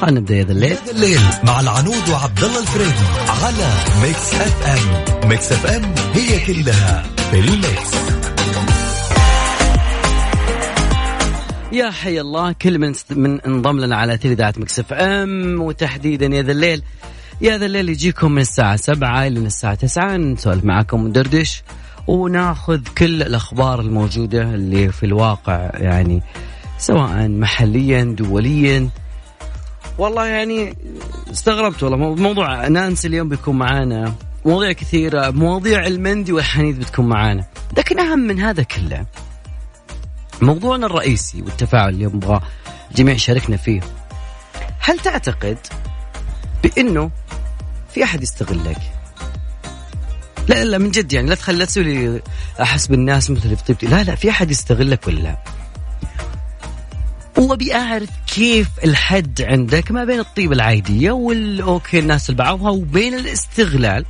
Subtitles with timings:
[0.00, 0.72] خلينا نبدا يا ذا الليل.
[0.72, 3.70] هذا الليل مع العنود وعبد الله الفريدي على
[4.02, 7.94] Mix FM Mix FM هي كلها في ال Mix.
[11.72, 16.52] يا حي الله كل من من انضم لنا على إذاعة Mix FM وتحديدا يا ذا
[16.52, 16.82] الليل.
[17.40, 21.62] يا ذا الليل يجيكم من الساعة 7 إلى الساعة 9 نسولف معكم وندردش
[22.06, 26.22] وناخذ كل الأخبار الموجودة اللي في الواقع يعني
[26.78, 28.88] سواء محليا دوليا
[29.98, 30.74] والله يعني
[31.30, 31.96] استغربت والله.
[32.14, 34.14] موضوع نانسي اليوم بيكون معانا.
[34.44, 35.30] مواضيع كثيرة.
[35.30, 37.44] مواضيع المندي والحنيذ بتكون معانا.
[37.76, 39.06] لكن أهم من هذا كله
[40.42, 42.40] موضوعنا الرئيسي والتفاعل اللي نبغى
[42.90, 43.80] الجميع يشاركنا فيه.
[44.80, 45.58] هل تعتقد
[46.62, 47.10] بأنه
[47.94, 48.78] في أحد يستغلك؟
[50.48, 52.22] لا لا من جد يعني لا تخلي لا تسوي لي
[52.62, 55.36] احس بالناس مثل في طيبتي لا لا في أحد يستغلك ولا لا؟
[57.36, 64.04] وابي اعرف كيف الحد عندك ما بين الطيبه العادية وال okay الناس لبعضها وبين الاستغلال.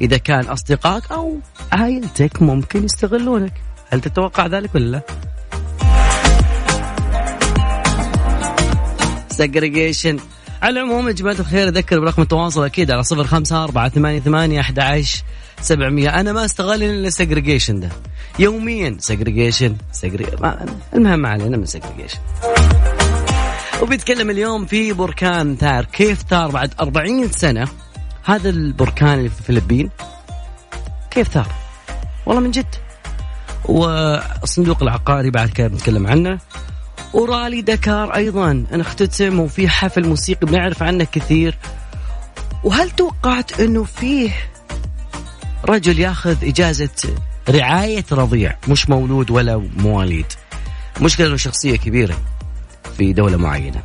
[0.00, 1.38] إذا كان أصدقائك أو
[1.72, 3.52] عائلتك ممكن يستغلونك.
[3.90, 5.02] هل تتوقع ذلك ولا لا؟
[9.30, 10.18] segregation
[10.62, 14.60] على العموم يا جماعة الخير أذكر برقم التواصل أكيد على صفر خمسة أربعة ثمانية ثمانية
[14.60, 15.22] أحد عشر
[15.60, 16.20] سبعمية.
[16.20, 17.88] أنا ما أستغل إلا ال segregation ده.
[18.38, 20.26] يوميا segregation segre...
[20.94, 22.18] المهم ما علينا من segregation
[23.82, 27.68] وبيتكلم اليوم في بركان ثار كيف ثار بعد أربعين سنة؟
[28.24, 29.90] هذا البركان اللي في الفلبين.
[31.10, 31.46] كيف ثار
[32.26, 32.74] والله من جد.
[33.64, 36.38] والصندوق العقاري بعد كذا بنتكلم عنه.
[37.12, 38.64] ورالي دكار أيضا.
[38.72, 41.58] أنا اختتم وفي حفل موسيقي بنعرف عنه كثير.
[42.64, 44.30] وهل توقعت إنه فيه
[45.64, 47.14] رجل ياخذ إجازة
[47.48, 50.26] رعاية رضيع؟ مش مولود ولا مواليد.
[51.00, 52.16] مشكلة إنه شخصية كبيرة
[52.98, 53.82] في دولة معينة.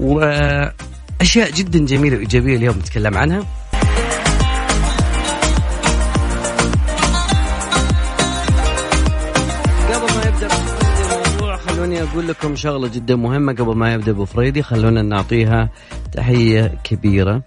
[0.00, 3.46] وأشياء جدا جميلة وإيجابية اليوم نتكلم عنها.
[11.88, 14.62] خلوني أقول لكم شغلة جدا مهمة قبل ما يبدأ أبو فريدي.
[14.62, 15.68] خلونا نعطيها
[16.12, 17.42] تحية كبيرة.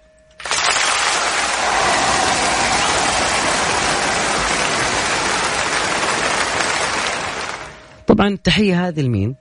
[8.06, 9.34] طبعا التحيه هذه لمين؟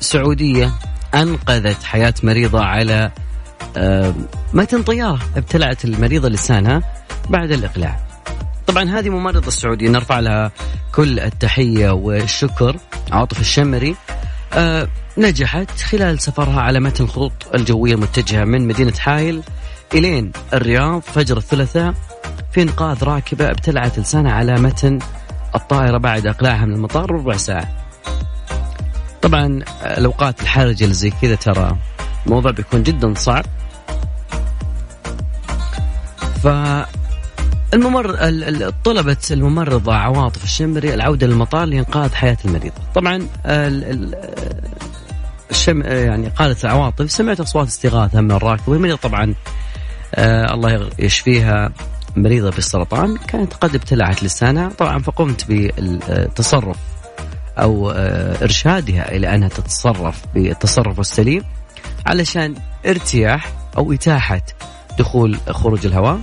[0.00, 0.72] لسعودية
[1.14, 3.10] أنقذت حياة مريضة على
[4.52, 6.82] متن طياره ابتلعت المريضة لسانها
[7.28, 8.05] بعد الإقلاع.
[8.66, 10.52] طبعا هذه ممرضة السعودية نرفع لها
[10.92, 12.76] كل التحية والشكر.
[13.12, 13.96] عاطف الشمري
[14.52, 14.88] آه
[15.18, 19.42] نجحت خلال سفرها على متن الخطوط الجوية المتجهة من مدينة حايل
[19.94, 21.00] إلين الرياض.
[21.02, 21.94] فجر الثلاثاء
[22.52, 24.98] في إنقاذ راكبة ابتلعت لسانها على متن
[25.54, 27.68] الطائرة بعد إقلاعها من المطار ربع ساعة.
[29.22, 31.76] طبعا الأوقات الحرجة اللي زي كذا ترى
[32.26, 33.44] الموضوع بيكون جدا صعب.
[37.74, 38.16] الممر
[38.84, 43.28] طلبت الممرضة عواطف الشمري العودة للمطار لإنقاذ حياة المريضة طبعا
[45.50, 49.34] الشم يعني قالت عواطف سمعت أصوات استغاثة من الراكب والمريضة طبعا
[50.14, 51.72] آه الله يشفيها.
[52.16, 54.68] مريضة بالسرطان كانت قد ابتلعت لسانها.
[54.68, 56.76] طبعا فقمت بالتصرف
[57.58, 61.42] أو آه إرشادها إلى أنها تتصرف بالتصرف السليم
[62.06, 62.54] علشان
[62.86, 64.42] ارتياح أو إتاحة
[64.98, 66.20] دخول خروج الهواء.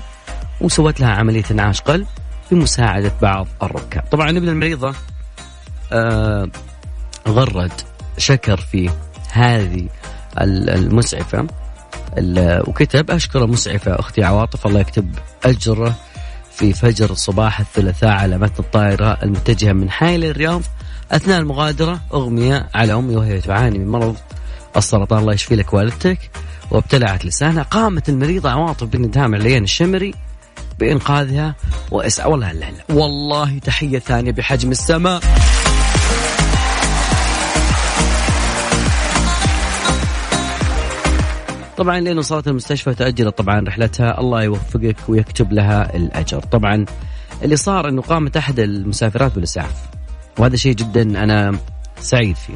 [0.64, 2.08] وسوت لها عملية انعاش قلب
[2.52, 4.04] بمساعدة بعض الركاب.
[4.12, 4.94] طبعا ابن المريضة
[5.92, 6.48] آه
[7.28, 7.72] غرد
[8.18, 8.90] شكر في
[9.32, 9.88] هذه
[10.42, 11.48] المسعفة
[12.68, 15.16] وكتب أشكر مسعفة أختي عواطف الله يكتب
[15.46, 15.96] أجره
[16.52, 20.62] في فجر صباح الثلاثاء على متن الطائرة المتجهة من حائل الرياض
[21.12, 24.16] أثناء المغادرة أغمية على أمي وهي تعاني من مرض
[24.78, 25.20] السرطان.
[25.20, 26.20] الله يشفي لك والدتك.
[26.72, 27.64] وابتلعت لسانها.
[27.64, 30.14] قامت المريضة عواطف بنت هام عليان الشمري.
[30.80, 31.56] بإنقاذها
[31.92, 32.96] وإسعى والله لا لا.
[32.96, 35.22] والله تحية ثانية بحجم السماء.
[41.78, 46.40] طبعا لين وصلت المستشفى تأجلت طبعا رحلتها الله يوفقك ويكتب لها الأجر.
[46.40, 46.86] طبعا
[47.44, 49.76] اللي صار أنه قامت أحد المسافرات بالإسعاف
[50.40, 51.58] وهذا شيء جدا أنا
[52.00, 52.54] سعيد فيه.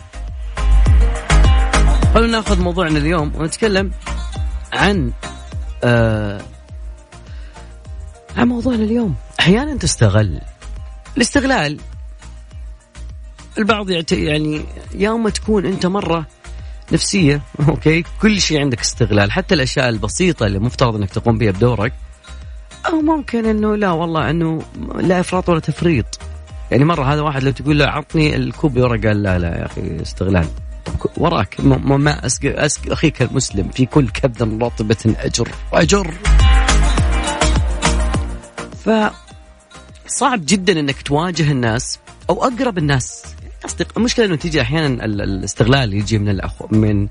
[2.13, 3.91] خلونا ناخذ موضوعنا اليوم ونتكلم
[4.73, 5.11] عن
[5.83, 6.41] آه
[8.37, 9.15] عن موضوعنا اليوم.
[9.39, 10.41] أحيانا تستغل.
[11.17, 11.79] الاستغلال.
[13.57, 14.61] البعض يعني
[14.95, 16.25] يوم تكون أنت مرة
[16.91, 21.93] نفسية أوكي كل شيء عندك استغلال حتى الأشياء البسيطة اللي مفترض إنك تقوم بها بدورك
[22.85, 24.61] أو ممكن إنه لا والله إنه
[24.95, 26.19] لا إفراط ولا تفريط.
[26.71, 30.01] يعني مرة هذا واحد لو تقول له عطني الكوب ورقه قال لا لا يا أخي
[30.01, 30.47] استغلال.
[31.17, 31.59] وراك.
[31.59, 35.49] ما, أسق أخيك المسلم في كل كبد رطبة أجر.
[35.73, 36.13] أجر.
[38.87, 38.89] ف
[40.07, 41.99] صعب جدا إنك تواجه الناس
[42.29, 43.23] أو أقرب الناس.
[43.65, 47.07] أصدق المشكلة إنه تيجي أحيانا الاستغلال يجي من الأخو من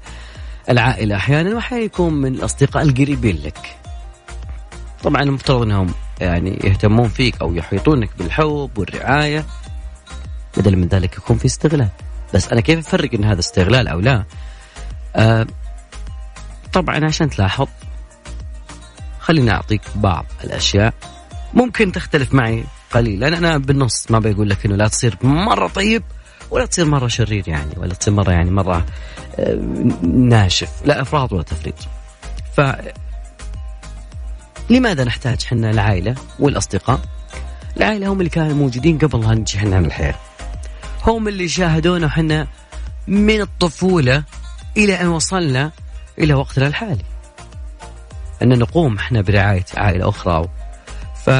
[0.70, 3.76] العائلة أحيانا واحيانا يكون من الأصدقاء القريبين لك.
[5.02, 9.44] طبعا المفترض إنهم يعني يهتمون فيك أو يحيطونك بالحب والرعاية
[10.56, 11.88] بدل من ذلك يكون في استغلال.
[12.34, 14.24] بس أنا كيف أفرق إن هذا استغلال أو لا؟
[15.16, 15.46] آه
[16.72, 17.68] طبعا عشان تلاحظ
[19.20, 20.94] خليني أعطيك بعض الأشياء.
[21.56, 23.28] ممكن تختلف معي قليلا.
[23.28, 26.02] أنا بالنص ما بقول لك إنه لا تصير مرة طيب
[26.50, 28.86] ولا تصير مرة شرير يعني ولا تصير مرة يعني مرة
[29.38, 29.54] آه،
[30.02, 30.70] ناشف.
[30.84, 31.74] لا أفراط ولا تفريط.
[32.56, 32.60] ف
[34.70, 37.00] لماذا نحتاج حنا العائلة والأصدقاء؟
[37.76, 40.14] العائلة هم اللي كانوا موجودين قبل لا نجي حنا من الحياة.
[41.04, 42.46] هم اللي شاهدونا حنا
[43.08, 44.22] من الطفولة
[44.76, 45.72] إلى أن وصلنا
[46.18, 47.04] إلى وقتنا الحالي.
[48.42, 50.48] أن نقوم إحنا برعاية عائلة أخرى
[51.26, 51.30] ف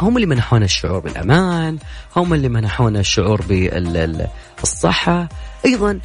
[0.00, 1.78] هم اللي منحونا الشعور بالأمان
[2.16, 3.44] هم اللي منحونا الشعور
[4.60, 5.28] بالصحة.
[5.66, 6.00] أيضا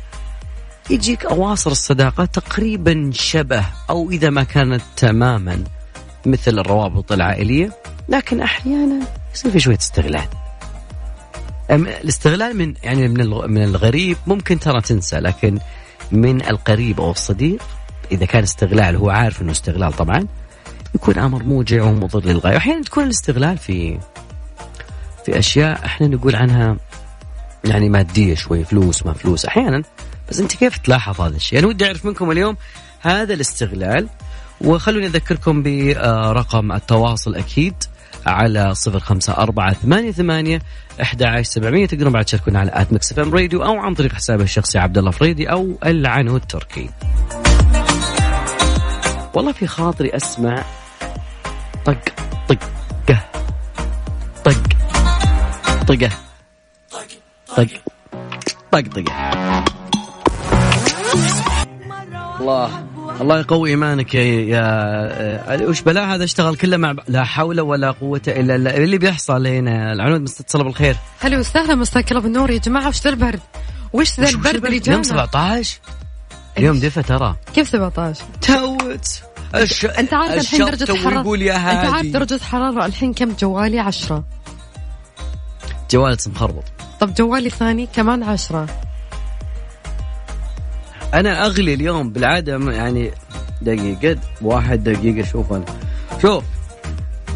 [0.89, 5.63] يجيك أواصر الصداقة تقريبا شبه أو إذا ما كانت تماما
[6.25, 7.73] مثل الروابط العائلية
[8.09, 8.99] لكن أحيانا
[9.33, 10.27] يصير في شوية استغلال.
[11.69, 15.59] الاستغلال من يعني من من الغريب ممكن ترى تنسى لكن
[16.11, 17.61] من القريب أو الصديق
[18.11, 20.27] إذا كان استغلال هو عارف إنه استغلال طبعا.
[20.95, 23.99] يكون أمر موجع ومضر للغاية وأحيانا تكون الاستغلال في
[25.25, 26.77] في أشياء إحنا نقول عنها
[27.65, 29.83] يعني مادية شوي فلوس ما فلوس أحيانا
[30.29, 32.57] بس أنت كيف تلاحظ هذا الشيء؟ أنا ودي أعرف منكم اليوم
[33.01, 34.07] هذا الاستغلال
[34.61, 37.73] وخلوني أذكركم برقم التواصل أكيد
[38.25, 40.61] على صفر خمسة أربعة ثمانية ثمانية
[41.01, 44.43] أحد عشر سبعمية تقدرون بعد تشاركونا على at Mix FM Radio أو عن طريق حسابه
[44.43, 46.89] الشخصي عبد الله فريدي أو العنود التركي.
[49.39, 50.63] والله في خاطري أسمع
[51.85, 51.97] طق
[52.49, 52.67] طقه
[53.07, 53.19] طق
[55.87, 56.09] طقه
[57.47, 57.67] طق
[58.71, 59.63] طق طقه.
[62.39, 62.85] الله
[63.21, 68.21] الله يقوي إيمانك يا يا وش بلا هذا اشتغل كله مع لا حول ولا قوة
[68.27, 72.87] إلا بالله اللي بيحصل هنا العنود مستتصله بالخير هلا وسهلا مساك الله بالنور يا جماعة
[72.87, 73.39] وش ذا البرد؟
[73.93, 75.79] وش ذا البرد اللي جانا؟ يوم 17
[76.57, 77.35] اليوم دفى ترى.
[77.55, 79.28] كيف 17 توت.
[79.55, 79.85] الش...
[79.85, 83.79] انت عارف الحين درجة الحرارة يقول يا هادي أنت عارف درجة الحرارة الحين كم؟ جوالي
[83.79, 84.23] عشرة.
[85.91, 86.63] جوالي مخربط.
[86.99, 88.67] طب جوالي ثاني كمان عشرة.
[91.13, 93.11] أنا أغلي اليوم بالعادة يعني
[93.61, 95.65] دقيقة واحد دقيقة شوف أنا.
[96.21, 96.43] شوف.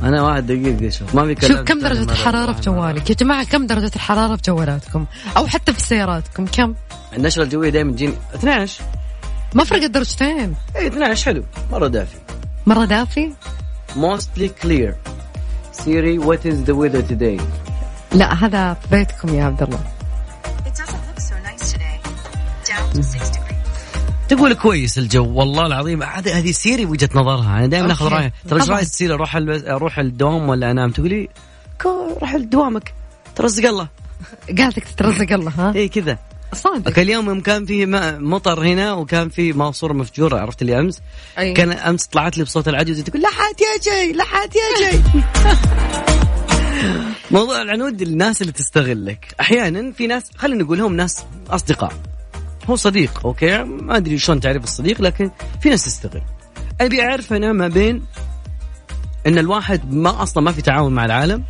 [0.03, 1.15] أنا واحد دقيقة شوف.
[1.15, 4.41] ما في كلام شوف كم درجة الحرارة في جوالك يا جماعة كم درجة الحرارة في
[4.47, 5.05] جوالاتكم
[5.37, 6.73] أو حتى في سياراتكم كم؟
[7.17, 8.13] النشرة الجوية دائما تجيني.
[8.35, 8.83] 12
[9.55, 10.55] ما فرقت درجتين.
[10.75, 11.43] اي 12 حلو.
[11.71, 12.17] مرة دافي.
[12.65, 13.31] مرة دافي؟
[13.95, 14.93] Mostly clear.
[15.71, 17.41] Siri what is the weather today?
[18.11, 19.79] لا هذا في بيتكم يا عبد الله.
[24.29, 25.33] تقول كويس الجو.
[25.33, 27.57] والله العظيم هذه هذه Siri وجهة نظرها.
[27.57, 28.31] أنا دائما أخذ رأيها.
[28.49, 29.35] ترى إيش رأيك Siri أروح
[29.67, 31.29] أروح الدوام ولا أنام؟ تقولي
[32.21, 32.93] روح لدوامك.
[33.35, 33.87] ترزق الله.
[34.57, 36.17] قالتك تترزق الله ها؟ اي كذا.
[36.53, 36.99] صادق.
[36.99, 37.85] اليوم يوم كان في
[38.19, 41.01] مطر هنا وكان في ماسوره مفجوره عرفت اللي أمس؟
[41.37, 41.53] أي.
[41.53, 45.01] كان أمس طلعت لي بصوت العجوز تقول لحات يا جاي لحات يا جاي.
[47.31, 51.93] موضوع العنود الناس اللي تستغلك أحيانا في ناس خلينا نقول هم ناس أصدقاء.
[52.69, 56.21] هو صديق أوكي؟ ما أدري شلون تعرف الصديق لكن في ناس تستغل.
[56.81, 58.05] أبي أعرف أنا ما بين
[59.27, 61.43] إن الواحد ما أصلا ما في تعاون مع العالم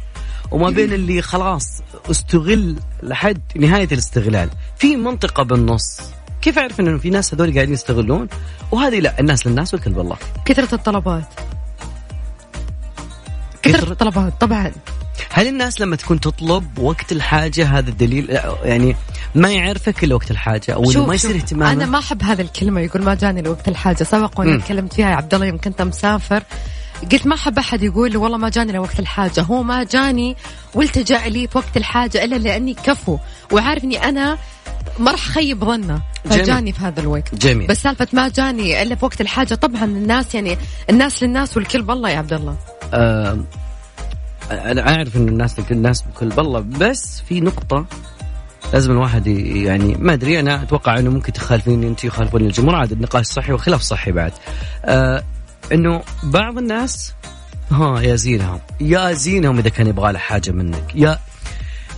[0.53, 1.81] وما بين اللي خلاص
[2.11, 4.49] استغل لحد نهاية الاستغلال.
[4.77, 5.99] في منطقة بالنص.
[6.41, 8.27] كيف اعرف إنه في ناس هذول قاعدين يستغلون؟
[8.71, 11.27] وهذه لا الناس للناس والكل بالله كثرة الطلبات.
[13.61, 14.71] كثرة الطلبات طبعا.
[15.29, 18.95] هل الناس لما تكون تطلب وقت الحاجة هذا الدليل يعني
[19.35, 22.81] ما يعرفك إلا وقت الحاجة؟ أو إنه ما يصير اهتمام أنا ما أحب هذه الكلمة
[22.81, 24.03] يقول ما جاني لوقت الحاجة.
[24.03, 26.43] سبق وأنا تكلمت فيها يا عبد الله يوم كنت مسافر
[27.11, 29.41] قلت ما أحب أحد يقول لي والله ما جاني لوقت الحاجة.
[29.41, 30.35] هو ما جاني
[30.73, 33.17] والتجأ لي في وقت الحاجة إلا لأني كفو.
[33.51, 34.37] وعارف اني أنا
[34.99, 36.01] ما راح أخيب ظنه.
[36.25, 37.35] فجاني في هذا الوقت.
[37.35, 37.67] جميل.
[37.67, 39.55] بس سالفة ما جاني إلا في وقت الحاجة.
[39.55, 40.57] طبعا الناس يعني
[40.89, 42.55] الناس للناس والكل بالله يا عبد الله.
[42.93, 43.39] آه
[44.51, 46.59] أنا أعرف إن الناس لكل الناس بكل بالله.
[46.59, 47.85] بس في نقطة
[48.73, 52.75] لازم الواحد يعني ما أدري أنا أتوقع إنه ممكن تخالفيني أنت يخالفون الجمهور.
[52.75, 54.31] عاد النقاش صحي وخلاف صحي بعد.
[54.85, 55.23] آه
[55.71, 57.13] إنه بعض الناس
[57.71, 60.95] ها يا زينهم يا زينهم إذا كان يبغى له حاجة منك.
[60.95, 61.19] يا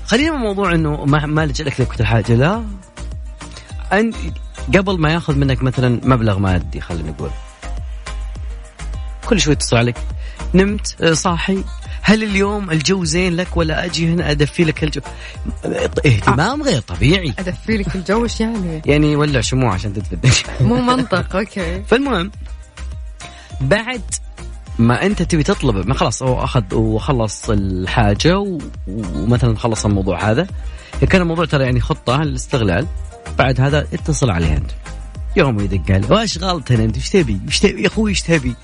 [0.06, 2.64] خلينا من موضوع إنه ما ما لجأ لك لوقت الحاجة لا.
[3.94, 4.14] أن
[4.76, 7.30] قبل ما يأخذ منك مثلا مبلغ مادي خلينا نقول.
[9.26, 9.96] كل شوي يتصل عليك
[10.54, 11.64] نمت آه، صاحي.
[12.02, 15.02] هل اليوم الجو زين لك ولا أجي هنا أدفي لك الجو؟
[16.06, 17.34] اهتمام غير طبيعي.
[17.40, 21.84] أدفي لك الجو إيش يعني؟ يعني يولع شموع عشان تدفي مو منطق أوكي.
[21.84, 22.32] فالمهم
[23.62, 24.02] بعد
[24.80, 30.48] ما انت تبي تطلب ما خلاص هو أخذ وخلص الحاجة ومثلا خلص الموضوع هذا.
[31.10, 32.88] كان الموضوع ترى يعني خطة للاستغلال.
[33.38, 34.72] بعد هذا اتصل عليه أنت.
[35.36, 38.56] يوم يدق عليه وايش غلطنا أنت؟ إيش تبي؟ إيش تبي؟ يا أخوي إيش تبي؟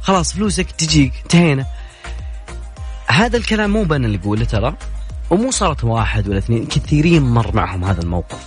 [0.00, 1.66] خلاص فلوسك تجيك انتهينا.
[3.06, 4.74] هذا الكلام مو بنا اللي يقوله ترى
[5.30, 8.46] ومو صارت واحد ولا اثنين كثيرين مر معهم هذا الموقف.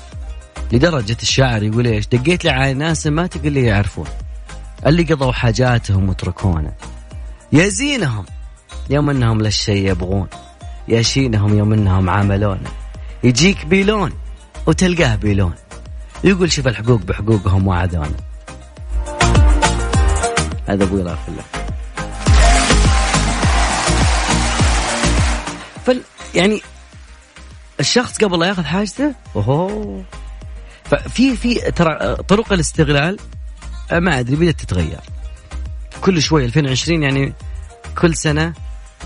[0.72, 4.08] لدرجة الشاعر يقول إيش؟ دقيت لي على ناس ما تقول لي يعرفون.
[4.85, 6.73] اللي قضوا حاجاتهم وتركونا
[7.51, 8.25] يا زينهم
[8.89, 10.27] يوم انهم للشي يبغون.
[10.88, 12.69] يا شينهم يوم انهم عاملونا
[13.23, 14.11] يجيك بلون
[14.67, 15.53] وتلقاه بلون
[16.23, 18.17] يقول شوف الحقوق بحقوقهم وعدونا.
[20.67, 21.43] هذا أبوي الله يغفر له
[26.35, 26.61] يعني
[27.79, 30.01] الشخص قبل لا ياخذ حاجته؟ أوهو.
[30.85, 33.17] ففي في ترى طرق الاستغلال
[34.00, 35.00] ما أدري بدأت تتغير.
[36.01, 37.33] كل شوي 2020 يعني
[37.98, 38.53] كل سنة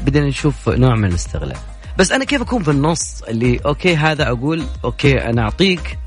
[0.02, 1.58] بدينا نشوف نوع من الاستغلال.
[1.98, 6.00] بس أنا كيف أكون في النص؟ اللي okay هذا أقول okay أنا أعطيك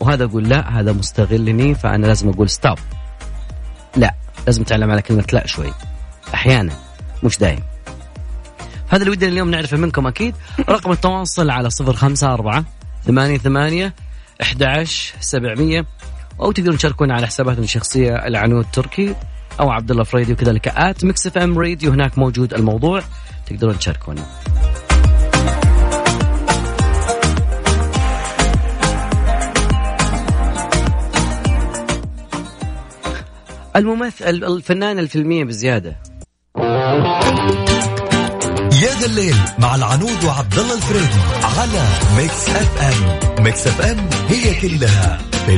[0.00, 2.78] وهذا أقول لا هذا مستغلني فأنا لازم أقول stop
[3.96, 4.14] لا
[4.46, 5.72] لازم أتعلم على كلمة لا شوي.
[6.34, 6.72] أحيانا
[7.22, 7.60] مش دايم.
[8.88, 10.34] هذا اللي ودنا اليوم نعرفه منكم أكيد.
[10.68, 12.64] رقم التواصل على 054
[13.06, 13.92] 88
[14.42, 15.86] 11 700
[16.40, 19.14] أو تقدرون تشاركونا على حساباتنا الشخصية العنود تركي
[19.60, 21.92] أو عبد الله فريدي وكذلك at Mix FM Radio.
[21.92, 23.02] هناك موجود الموضوع
[23.46, 24.22] تقدرون تشاركونا.
[33.76, 35.96] الممثل الفنانه الفيلمية بزيادة.
[38.82, 41.82] يا ذا الليل مع العنود وعبد الله الفريدي على
[42.16, 43.44] Mix FM.
[43.44, 45.35] Mix FM هي كلها.
[45.46, 45.56] في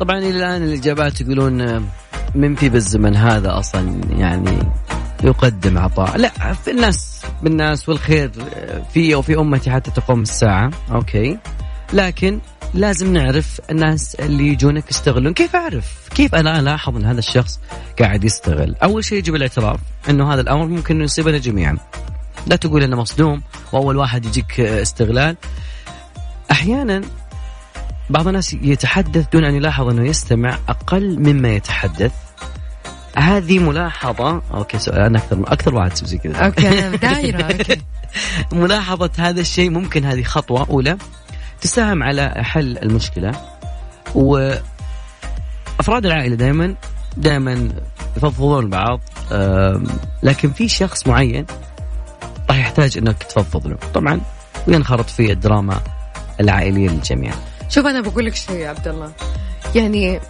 [0.00, 1.82] طبعا إلى الآن الإجابات يقولون آه،
[2.34, 4.58] من في بالزمن هذا أصلا يعني
[5.24, 6.16] يقدم عطاء.
[6.16, 11.38] لا في الناس بالناس والخير آه، في وفي أمتي حتى تقوم الساعة okay.
[11.92, 12.40] لكن
[12.74, 17.60] لازم نعرف الناس اللي يجونك يستغلون كيف أعرف؟ كيف أنا ألاحظ إن هذا الشخص
[18.00, 21.78] قاعد يستغل أول شيء يجب الاعتراف إنه هذا الأمر ممكن إنه يصيبنا جميعا.
[22.46, 25.36] لا تقول أنا مصدوم وأول واحد يجيك استغلال.
[26.50, 27.00] أحيانا
[28.10, 32.12] بعض الناس يتحدث دون أن يلاحظ إنه يستمع أقل مما يتحدث.
[33.16, 36.36] هذه ملاحظة okay سؤال أنا أكثر أكثر واحد زي كذا.
[36.36, 37.80] okay أنا دايرة okay.
[38.52, 40.96] ملاحظة هذا الشيء ممكن هذه خطوة أولى.
[41.62, 43.32] تساهم على حل المشكلة.
[44.14, 44.62] وأفراد
[46.06, 46.74] العائلة دائما
[47.16, 47.68] دائما
[48.16, 49.00] يفضفضون بعض
[50.22, 51.46] لكن في شخص معين
[52.50, 53.76] راح يحتاج إنك تفضفض له.
[53.94, 54.20] طبعا
[54.68, 55.80] وينخرط في الدراما
[56.40, 57.32] العائلية للجميع.
[57.68, 59.12] شوف أنا بقول لك شيء يا عبد الله.
[59.74, 60.20] يعني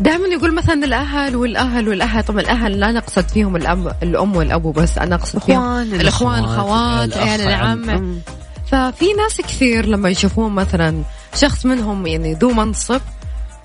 [0.00, 2.22] دائما يقول مثلا الأهل والأهل والأهل.
[2.22, 7.40] طبعا الأهل لا نقصد فيهم الام الأم والابو بس أنا أقصد فيهم الإخوان الخوات عيال
[7.40, 8.20] العم.
[8.72, 11.02] ففي ناس كثير لما يشوفون مثلا
[11.34, 13.00] شخص منهم يعني ذو منصب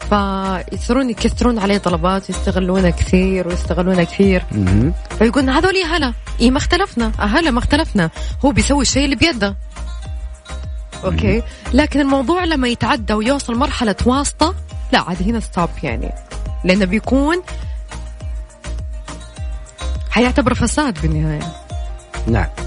[0.09, 4.45] فيصيرون يكثرون عليه طلبات يستغلونه كثير ويستغلونه كثير.
[5.19, 6.13] فيقولون هذول هلا.
[6.41, 7.11] إي ما اختلفنا.
[7.19, 8.09] هلا ما اختلفنا.
[8.45, 9.55] هو بيسوي الشيء اللي بيده.
[11.03, 14.55] okay؟ لكن الموضوع لما يتعدى ويوصل مرحلة واسطة
[14.93, 16.11] لا عاد هنا stop يعني.
[16.63, 17.41] لأنه بيكون
[20.09, 21.53] حيعتبر فساد بالنهاية.
[22.27, 22.66] نعم.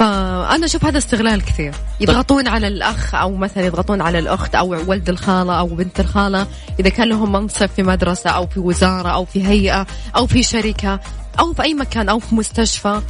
[0.00, 1.74] فانا أشوف هذا استغلال كثير.
[2.00, 6.46] يضغطون على الأخ أو مثلا يضغطون على الأخت أو ولد الخالة أو بنت الخالة
[6.80, 11.00] إذا كان لهم منصب في مدرسة أو في وزارة أو في هيئة أو في شركة
[11.38, 13.00] أو في أي مكان أو في مستشفى.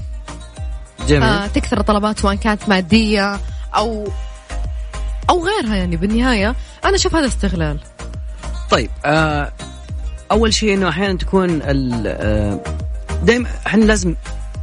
[1.08, 1.22] جميل.
[1.22, 3.40] آه تكثر الطلبات سواء كانت مادية
[3.76, 4.08] أو
[5.30, 6.54] أو غيرها يعني بالنهاية.
[6.84, 7.78] أنا أشوف هذا استغلال.
[8.70, 9.52] طيب آه
[10.30, 12.60] أول شيء إنه أحيانا تكون ال- آه
[13.24, 14.14] دائما إحنا لازم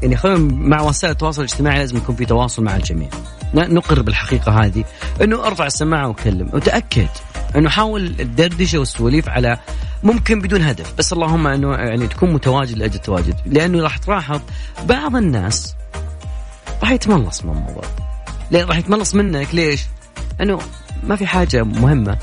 [0.04, 3.10] يعني خلينا مع وسائل التواصل الاجتماعي لازم يكون في تواصل مع الجميع.
[3.54, 4.84] نقر بالحقيقة هذه
[5.22, 7.08] إنه أرفع السماعة وكلم وتأكد
[7.56, 9.58] إنه حاول الدردشة والسواليف على
[10.04, 10.94] ممكن بدون هدف.
[10.98, 13.36] بس اللهم إنه يعني تكون متواجد لأجل التواجد.
[13.46, 14.42] لأنه راح تلاحظ
[14.86, 15.76] بعض الناس
[16.82, 17.84] راح يتملص من الموضوع.
[18.52, 19.86] ليه راح يتملص منك ليش؟
[20.42, 20.60] إنه
[21.04, 22.18] ما في حاجة مهمة.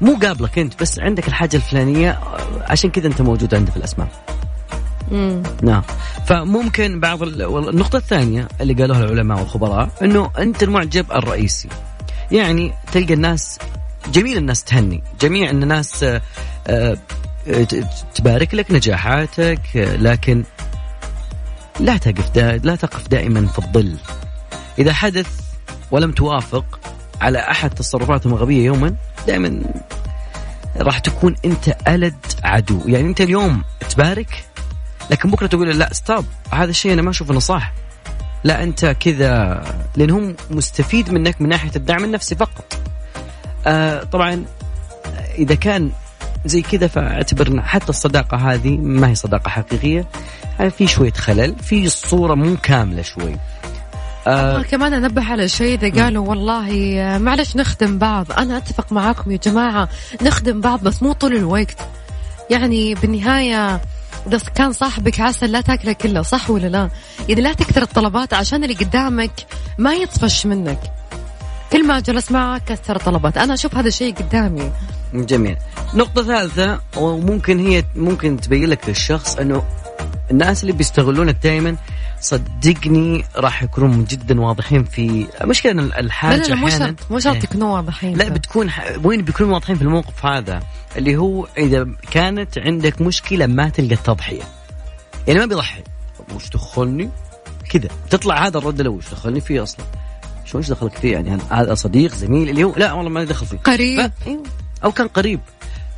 [0.00, 2.20] مو قابلك أنت بس عندك الحاجة الفلانية
[2.60, 4.08] عشان كذا أنت موجود عنده في الأسماء.
[5.62, 5.82] نعم.
[6.26, 11.68] فممكن بعض ال- النقطة الثانية اللي قالوها العلماء والخبراء إنه أنت المعجب الرئيسي.
[12.32, 13.58] يعني تلقى الناس
[14.12, 16.20] جميل الناس تهني جميع الناس آه،
[16.66, 16.96] آه،
[18.14, 20.44] تبارك لك نجاحاتك لكن
[21.80, 23.96] لا تقف لا تقف دائما في الظل.
[24.78, 25.40] إذا حدث
[25.90, 26.80] ولم توافق
[27.20, 28.94] على أحد تصرفاتهم الغبيه يوما
[29.26, 29.62] دائما
[30.76, 32.80] راح تكون أنت ألد عدو.
[32.86, 34.44] يعني أنت اليوم تبارك
[35.10, 37.72] لكن بكرة تقول لا ستوب هذا الشيء أنا ما أشوفه إنه صح.
[38.44, 39.62] لا أنت كذا
[39.96, 42.78] لأن هم مستفيد منك من ناحية الدعم النفسي فقط.
[43.66, 44.44] آه طبعا
[45.38, 45.90] إذا كان
[46.44, 50.06] زي كذا فاعتبر إن حتى الصداقة هذه ما هي صداقة حقيقية.
[50.58, 53.36] يعني في شوية خلل في الصورة مو كاملة شوي.
[54.26, 58.32] آه آه كمان أنبه على شيء إذا قالوا والله آه، معلش نخدم بعض.
[58.32, 59.88] أنا أتفق معاكم يا جماعة
[60.22, 61.76] نخدم بعض بس مو طول الوقت.
[62.50, 63.80] يعني بالنهاية
[64.26, 66.90] اذا كان صاحبك عسل لا تاكله كله صح ولا لا؟
[67.28, 69.32] إذا لا تكثر الطلبات عشان اللي قدامك
[69.78, 70.80] ما يطفش منك.
[71.72, 73.38] كل ما جلس معك كثر طلبات.
[73.38, 74.72] أنا أشوف هذا الشيء قدامي.
[75.14, 75.56] جميل.
[75.94, 79.62] نقطة ثالثة وممكن هي ممكن تبين لك للشخص إنه
[80.30, 81.76] الناس اللي بيستغلونك دائما
[82.20, 87.42] صدقني راح يكونوا جدا واضحين في مشكلة الحاجة لا, لا مو شرط مو شرط إيه.
[87.42, 88.84] يكونوا واضحين لا بتكون ح...
[89.04, 90.60] وين بيكونوا واضحين في الموقف هذا؟
[90.96, 94.42] اللي هو إذا كانت عندك مشكلة ما تلقى التضحية.
[95.28, 95.82] يعني ما بيضحي.
[96.34, 97.10] وش دخلني؟
[97.70, 97.88] كذا.
[98.10, 98.98] تطلع هذا الرد الأول.
[98.98, 99.86] وش دخلني فيه أصلا؟
[100.44, 103.58] شو إيش دخلك فيه؟ يعني هذا صديق زميل اللي هو لا والله ما دخل فيه.
[103.58, 104.00] قريب.
[104.00, 104.30] ف...
[104.84, 105.40] أو كان قريب.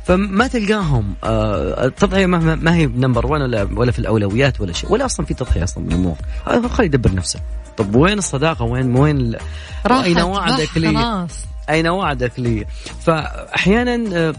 [0.03, 4.91] فما تلقاهم؟ آه التضحية ما, ما هي نمبر 1 ولا ولا في الأولويات ولا شيء
[4.91, 6.15] ولا أصلا في تضحية أصلا من الأمور.
[6.47, 7.39] آه، خليه يدبر نفسه.
[7.77, 9.35] طب وين الصداقة؟ وين وين
[9.91, 11.27] أين وعدك لي؟
[11.69, 12.65] أين وعدك لي؟
[13.01, 14.33] فاحيانا آه،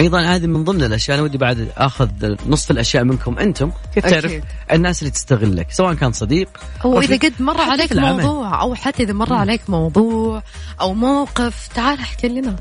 [0.00, 2.08] أيضا هذه من ضمن الأشياء أنا ودي بعد أخذ
[2.46, 4.44] نصف الأشياء منكم أنتم كيف تعرف أكيد.
[4.72, 6.48] الناس اللي تستغلك سواء كان صديق
[6.84, 7.92] أو أو إذا قد مر عليك.
[7.92, 10.42] موضوع أو حتى إذا مر عليك موضوع
[10.80, 12.56] أو موقف تعال احكي لنا.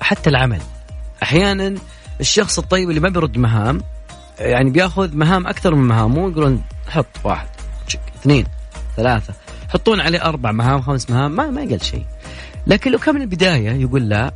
[0.00, 0.60] حتى العمل.
[1.22, 1.74] أحيانا
[2.20, 3.82] الشخص الطيب اللي ما بيرد مهام
[4.38, 7.48] يعني بياخذ مهام أكثر من مهامه يقولون حط واحد
[8.20, 8.46] اثنين
[8.96, 9.34] ثلاثة
[9.68, 12.04] حطون عليه أربع مهام خمس مهام ما ما يقل شيء.
[12.66, 14.34] لكن لو كان من البداية يقول لا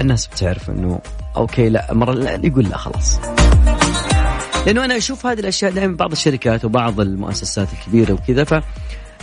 [0.00, 1.00] الناس بتعرف إنه
[1.36, 3.18] أوكي لا مرة لا يقول لا خلاص.
[4.66, 8.54] لأنه أنا أشوف هذه الأشياء دائما بعض الشركات وبعض المؤسسات الكبيرة وكذا ف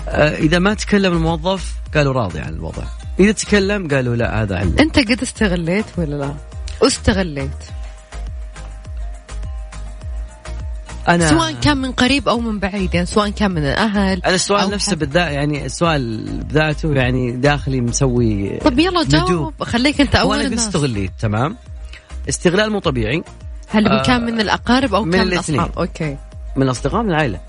[0.09, 2.83] آه، إذا ما تكلم الموظف قالوا راضي عن الوضع.
[3.21, 4.75] إذا تكلم قالوا لا هذا علم.
[4.79, 6.33] أنت قد استغليت ولا لا؟
[6.87, 7.49] استغليت.
[11.07, 14.61] أنا سواء كان من قريب أو من بعيد يعني سواء كان من الأهل أنا السؤال
[14.61, 19.03] أو نفسه بالذات يعني السؤال بذاته يعني داخلي مسوي طب يلا.
[19.03, 19.63] جاوب.
[19.63, 20.67] خليك أول وأنا قد الناس.
[20.67, 21.57] استغليت تمام؟
[22.29, 23.23] استغلال مو طبيعي.
[23.67, 25.59] هل آه، كان من الأقارب أو من كان من الاثنين.
[25.59, 26.17] الأصحاب؟ أوكي.
[26.55, 27.39] من الأصدقاء من العائلة.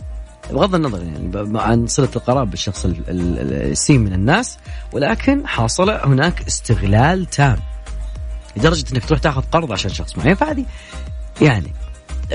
[0.52, 4.58] بغض النظر يعني عن صلة القرابه بالشخص ال- ال- ال- السين من الناس
[4.92, 7.56] ولكن حصل هناك استغلال تام.
[8.56, 10.64] لدرجة إنك تروح تاخذ قرض عشان شخص معين فهذه
[11.40, 11.72] يعني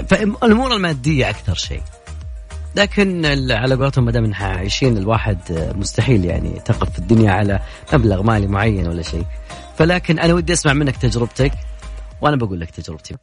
[0.10, 1.82] فالأمور المادية أكثر شيء.
[2.76, 5.38] لكن على قولتهم ما دام عايشين الواحد
[5.76, 7.60] مستحيل يعني تقف في الدنيا على
[7.94, 9.26] مبلغ مالي معين ولا شيء.
[9.78, 11.52] فلكن أنا ودي أسمع منك تجربتك
[12.22, 13.16] وأنا بقول لك تجربتي.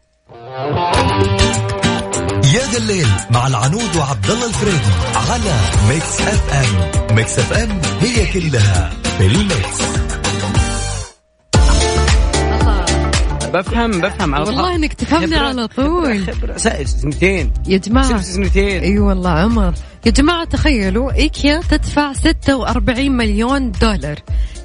[2.54, 5.54] يا ذا الليل مع العنود وعبد الله الفريدي على
[5.88, 7.16] Mix FM.
[7.16, 9.82] Mix FM هي كلها في ال Mix.
[13.54, 16.26] بفهم بفهم على والله إنك تفهمني على طول.
[16.26, 17.52] خبرة سائل سنتين.
[17.66, 18.20] يا جماعة.
[18.22, 18.82] سنتين.
[18.82, 19.74] أي والله عمر.
[20.06, 24.18] يا جماعة تخيلوا إيكيا تدفع 46 مليون دولار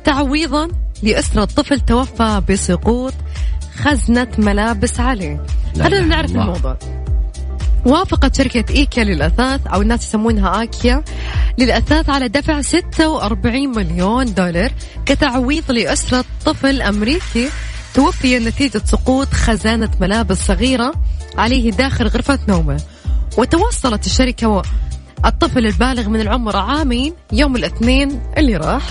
[0.04, 0.68] تعويضا
[1.04, 3.14] لأسرة طفل توفى بسقوط
[3.82, 5.44] خزنة ملابس عليه.
[5.84, 6.32] خلينا نعرف.
[6.32, 6.78] الموضوع.
[7.86, 11.04] وافقت شركة إيكيا للأثاث أو الناس يسمونها آكيا
[11.58, 14.72] للأثاث على دفع 46 مليون دولار
[15.06, 17.50] كتعويض لأسرة طفل أمريكي
[17.94, 20.94] توفي نتيجة سقوط خزانة ملابس صغيرة
[21.38, 22.82] عليه داخل غرفة نومه.
[23.38, 24.62] وتوصلت الشركة
[25.26, 28.84] الطفل البالغ من العمر عامين يوم الاثنين اللي راح.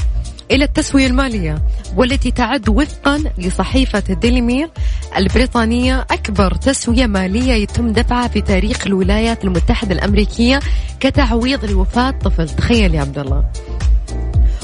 [0.51, 1.63] إلى التسوية المالية
[1.97, 4.69] والتي تعد وفقا لصحيفة ديلي ميل
[5.17, 6.07] البريطانية.
[6.11, 10.61] أكبر تسوية مالية يتم دفعها في تاريخ الولايات المتحدة الأمريكية
[11.01, 12.49] كتعويض لوفاة طفل.
[12.49, 13.45] تخيل يا عبد الله.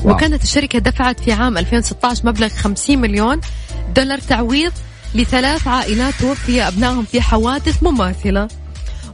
[0.04, 0.14] واو.
[0.14, 3.40] وكانت الشركة دفعت في عام 2016 مبلغ 50 مليون
[3.96, 4.72] دولار تعويض
[5.14, 8.48] لثلاث عائلات توفي أبنائهم في حوادث مماثلة.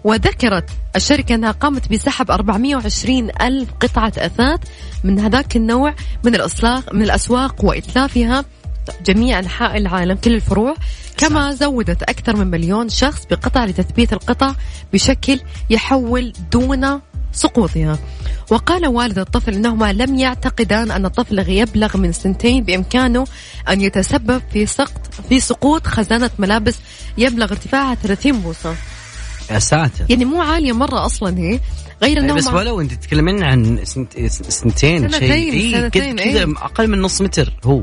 [0.04, 4.60] وذكرت الشركة أنها قامت بسحب 420 ألف قطعة أثاث
[5.04, 8.44] من هذاك النوع من الأسواق من الأسواق وإتلافها
[9.06, 10.74] جميع أنحاء العالم كل الفروع.
[11.16, 14.54] كما زودت أكثر من مليون شخص بقطع لتثبيت القطع
[14.92, 17.00] بشكل يحول دون
[17.32, 17.98] سقوطها.
[18.50, 23.26] وقال والد الطفل إنهما لم يعتقدان أن الطفل يبلغ من سنتين بإمكانه
[23.68, 26.78] أن يتسبب في سقط في سقوط خزانة ملابس
[27.18, 28.74] يبلغ ارتفاعها 30 بوصة.
[29.50, 31.60] يا ساتر يعني مو عالية مرة أصلا هي.
[32.02, 34.26] غير إنه بس ولو أنت تتكلمين عن سنت...
[34.26, 37.82] سنتين شيء سنتين سنتين كذا أقل من نص متر هو.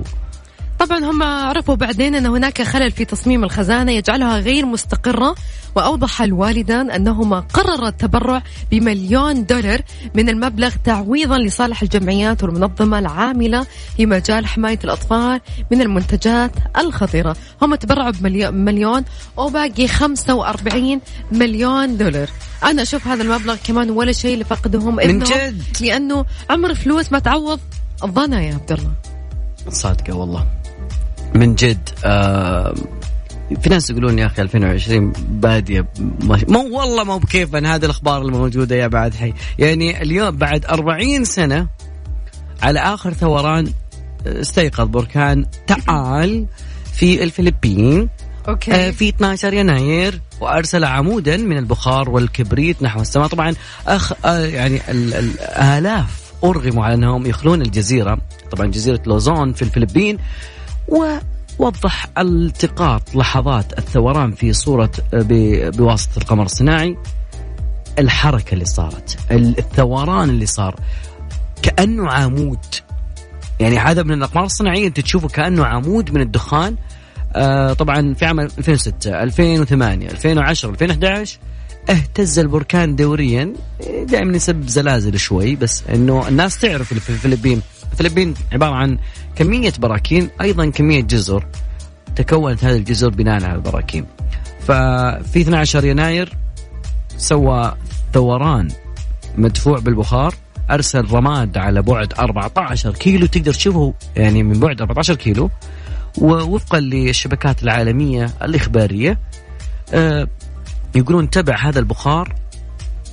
[0.79, 5.35] طبعا هم عرفوا بعدين أن هناك خلل في تصميم الخزانة يجعلها غير مستقرة
[5.75, 9.81] وأوضح الوالدان أنهما قرر التبرع بمليون دولار
[10.15, 13.65] من المبلغ تعويضا لصالح الجمعيات والمنظمة العاملة
[13.97, 17.35] في مجال حماية الأطفال من المنتجات الخطيرة.
[17.61, 19.05] هم تبرعوا بمليون
[19.37, 22.29] وباقي 45 مليون دولار.
[22.63, 27.59] أنا أشوف هذا المبلغ كمان ولا شيء لفقدهم من جد؟ لأنه عمر فلوس ما تعوض
[28.03, 28.91] الظنا يا عبد الله.
[29.69, 30.47] صادقة والله.
[31.35, 32.73] من جد آه
[33.61, 35.87] في ناس يقولون يا أخي 2020 بادية
[36.47, 41.67] مو والله مو بكيفا هذه الأخبار الموجوده يا بعد حي يعني اليوم بعد 40 سنة
[42.61, 43.73] على آخر ثوران
[44.27, 46.45] استيقظ بركان تال
[46.93, 48.09] في الفلبين
[48.47, 48.73] okay.
[48.73, 53.53] آه في 12 يناير وأرسل عمودا من البخار والكبريت نحو السماء طبعا
[53.87, 58.17] أخ آه يعني الالاف أرغموا على أنهم يخلون الجزيرة
[58.51, 60.17] طبعا جزيرة لوزون في الفلبين
[60.87, 66.97] ووضح التقاط لحظات الثوران في صورة بواسطة القمر الصناعي.
[67.99, 70.75] الحركة اللي صارت الثوران اللي صار
[71.61, 72.59] كأنه عمود.
[73.59, 76.75] يعني هذا من الأقمار الصناعية أنت تشوفه كأنه عمود من الدخان
[77.35, 81.39] آه طبعا في عام 2006 2008 2010 2011
[81.89, 83.53] اهتز البركان دوريا
[84.03, 87.61] دائما يسبب زلازل شوي بس إنه الناس تعرف اللي في الفلبين.
[87.99, 88.97] الفلبين عبارة عن
[89.35, 91.45] كمية براكين أيضا كمية جزر
[92.15, 94.05] تكونت هذه الجزر بناء على البراكين.
[94.59, 96.37] ففي 12 يناير
[97.17, 97.75] سوى
[98.13, 98.67] ثوران
[99.37, 100.35] مدفوع بالبخار
[100.69, 105.49] أرسل رماد على بعد 14 كيلو تقدر تشوفه يعني من بعد 14 كيلو
[106.17, 109.19] ووفقا للشبكات العالمية الإخبارية
[109.93, 110.27] آه،
[110.95, 112.35] يقولون تبع هذا البخار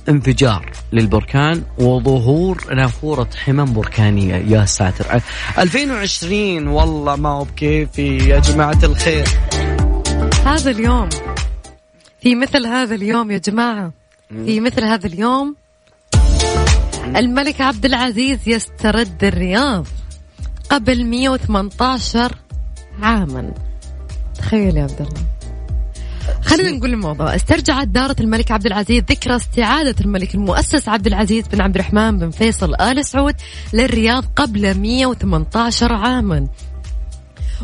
[0.09, 4.35] انفجار للبركان وظهور نافورة حمم بركانية.
[4.35, 5.21] يا ساتر.
[5.57, 9.27] 2020 والله ما هو بكيفي يا جماعة الخير.
[10.45, 11.09] هذا اليوم
[12.21, 13.91] في مثل هذا اليوم يا جماعة.
[14.45, 15.55] في مثل هذا اليوم
[17.15, 19.87] الملك عبد العزيز يسترد الرياض
[20.69, 22.35] قبل 118
[23.01, 23.53] عاما.
[24.35, 25.34] تخيل يا عبد الله.
[26.45, 27.35] خلينا نقول الموضوع.
[27.35, 32.29] استرجعت دارة الملك عبد العزيز ذكرى استعادة الملك المؤسس عبد العزيز بن عبد الرحمن بن
[32.29, 33.35] فيصل آل سعود
[33.73, 36.47] للرياض قبل 118 عاما.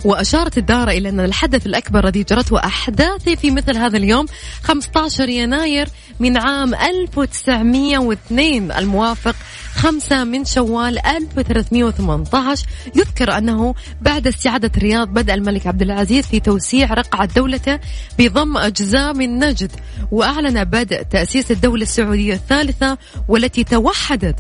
[0.06, 4.26] وأشارت الدارة إلى أن الحدث الأكبر الذي جرته أحداث في مثل هذا اليوم
[4.64, 5.88] 15 يناير
[6.20, 9.36] من عام 1902 الموافق
[9.76, 16.94] 5 من شوال 1318 يذكر أنه بعد استعادة الرياض بدأ الملك عبد العزيز في توسيع
[16.94, 17.80] رقعة دولته
[18.20, 19.72] بضم أجزاء من نجد
[20.12, 24.36] وأعلن بدء تأسيس الدولة السعودية الثالثة والتي توحدت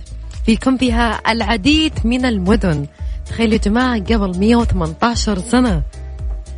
[0.45, 2.87] في كنفها العديد من المدن.
[3.31, 5.83] تخيل يا جماعة قبل 118 سنة.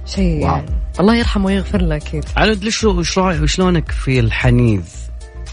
[0.05, 0.65] شيء يعني
[0.99, 2.25] الله يرحمه ويغفر له أكيد.
[2.37, 2.85] عاد ليش
[3.45, 4.81] شلونك في الحنيذ؟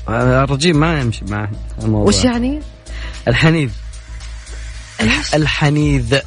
[0.08, 1.50] الرجيم ما يمشي مع
[1.82, 2.08] الموضوع.
[2.08, 2.60] وش يعني؟
[3.28, 3.70] الحنيذ
[5.34, 6.18] الحنيذ.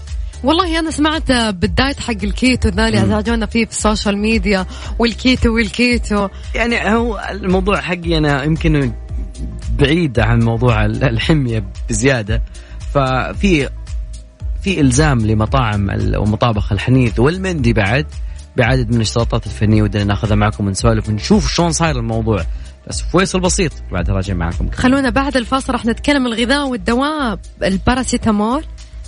[0.43, 4.65] والله أنا سمعت بال diet حق الكيتو ذا اللي ازعجونا فيه في السوشيال ميديا
[4.99, 6.27] والكيتو والكيتو.
[6.55, 8.93] يعني هو الموضوع حقي أنا يمكن
[9.79, 12.41] بعيد عن موضوع الحمية بزيادة.
[12.93, 13.69] ففي
[14.63, 18.05] في إلزام لمطاعم ومطابخ الحنيذ والمندي بعد
[18.57, 22.45] بعدد من الاشتراطات الفنية ودنا ناخذها معكم ونسولف ونشوف شلون صاير الموضوع.
[22.87, 27.39] بس فويصل بسيط بعد راجع معكم خلونا بعد الفاصل راح نتكلم الغذاء والدواء.
[27.63, 28.63] الباراسيتامول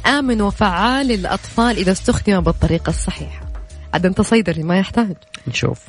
[0.05, 3.45] آمن وفعال للأطفال إذا استخدم بالطريقة الصحيحة.
[3.93, 5.15] عاد أنت صيدلي ما يحتاج.
[5.47, 5.79] نشوف.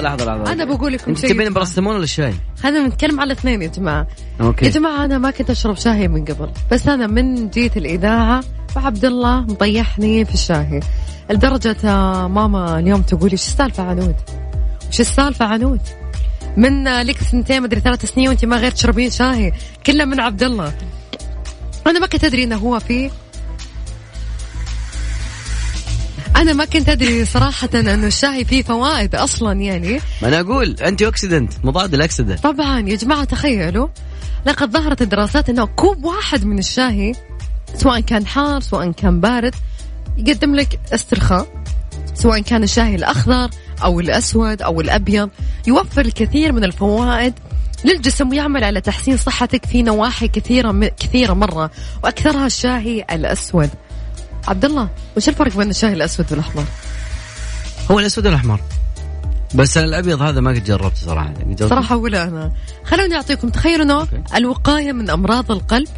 [0.00, 3.62] لحظة لحظة لحظة أنا بقول لكم شيء تبين براستمون ولا شاي؟ خلينا نتكلم على الاثنين
[3.62, 4.06] يا جماعة
[4.40, 4.64] أوكي.
[4.64, 8.44] يا جماعة أنا ما كنت أشرب شاي من قبل بس أنا من جيت الإذاعة
[8.76, 10.80] وعبد الله مطيحني في الشاهي
[11.30, 11.76] لدرجة
[12.28, 14.14] ماما اليوم تقولي إيش السالفة عنود؟
[14.90, 15.80] وش السالفة عنود؟
[16.56, 19.52] من لك سنتين مدري ثلاث سنين وأنت ما غير تشربين شاي
[19.86, 20.72] كله من عبد الله
[21.86, 23.10] أنا ما كنت أدري إنه هو فيه
[26.36, 30.00] أنا ما كنت أدري صراحة انه الشاي فيه فوائد أصلا يعني.
[30.22, 33.88] ما أنا أقول antioxidant مضاد الاكسده طبعا يا جماعة تخيلوا
[34.46, 37.12] لقد ظهرت الدراسات أنه كوب واحد من الشاهي
[37.74, 39.54] سواء كان حار سواء كان بارد
[40.16, 41.46] يقدم لك استرخاء.
[42.14, 43.50] سواء كان الشاي الأخضر
[43.84, 45.30] أو الأسود أو الأبيض
[45.66, 47.34] يوفر الكثير من الفوائد
[47.84, 51.70] للجسم ويعمل على تحسين صحتك في نواحي كثيرة كثيرة مرة
[52.04, 53.70] وأكثرها الشاي الأسود.
[54.48, 56.64] عبد الله وش الفرق بين الشاي الأسود والأحمر؟
[57.90, 58.60] هو الأسود والأحمر.
[59.54, 61.34] بس الأبيض هذا ما قد جربته صراحة.
[61.60, 62.52] صراحة ولا أنا.
[62.84, 65.88] خلوني أعطيكم تخيلوا انه الوقاية من أمراض القلب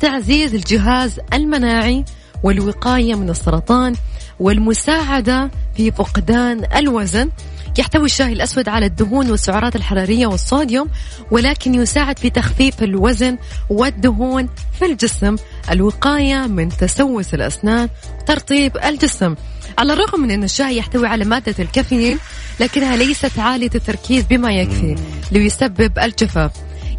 [0.00, 2.04] تعزيز الجهاز المناعي
[2.42, 3.94] والوقاية من السرطان
[4.40, 7.30] والمساعدة في فقدان الوزن.
[7.78, 10.88] يحتوي الشاي الأسود على الدهون والسعرات الحرارية والصوديوم
[11.30, 13.38] ولكن يساعد في تخفيف الوزن
[13.70, 15.36] والدهون في الجسم.
[15.70, 17.88] الوقاية من تسوس الأسنان
[18.26, 19.34] ترطيب الجسم.
[19.78, 22.18] على الرغم من أن الشاي يحتوي على مادة الكافيين
[22.60, 24.96] لكنها ليست عالية التركيز بما يكفي
[25.32, 26.50] ليسبب الجفاف.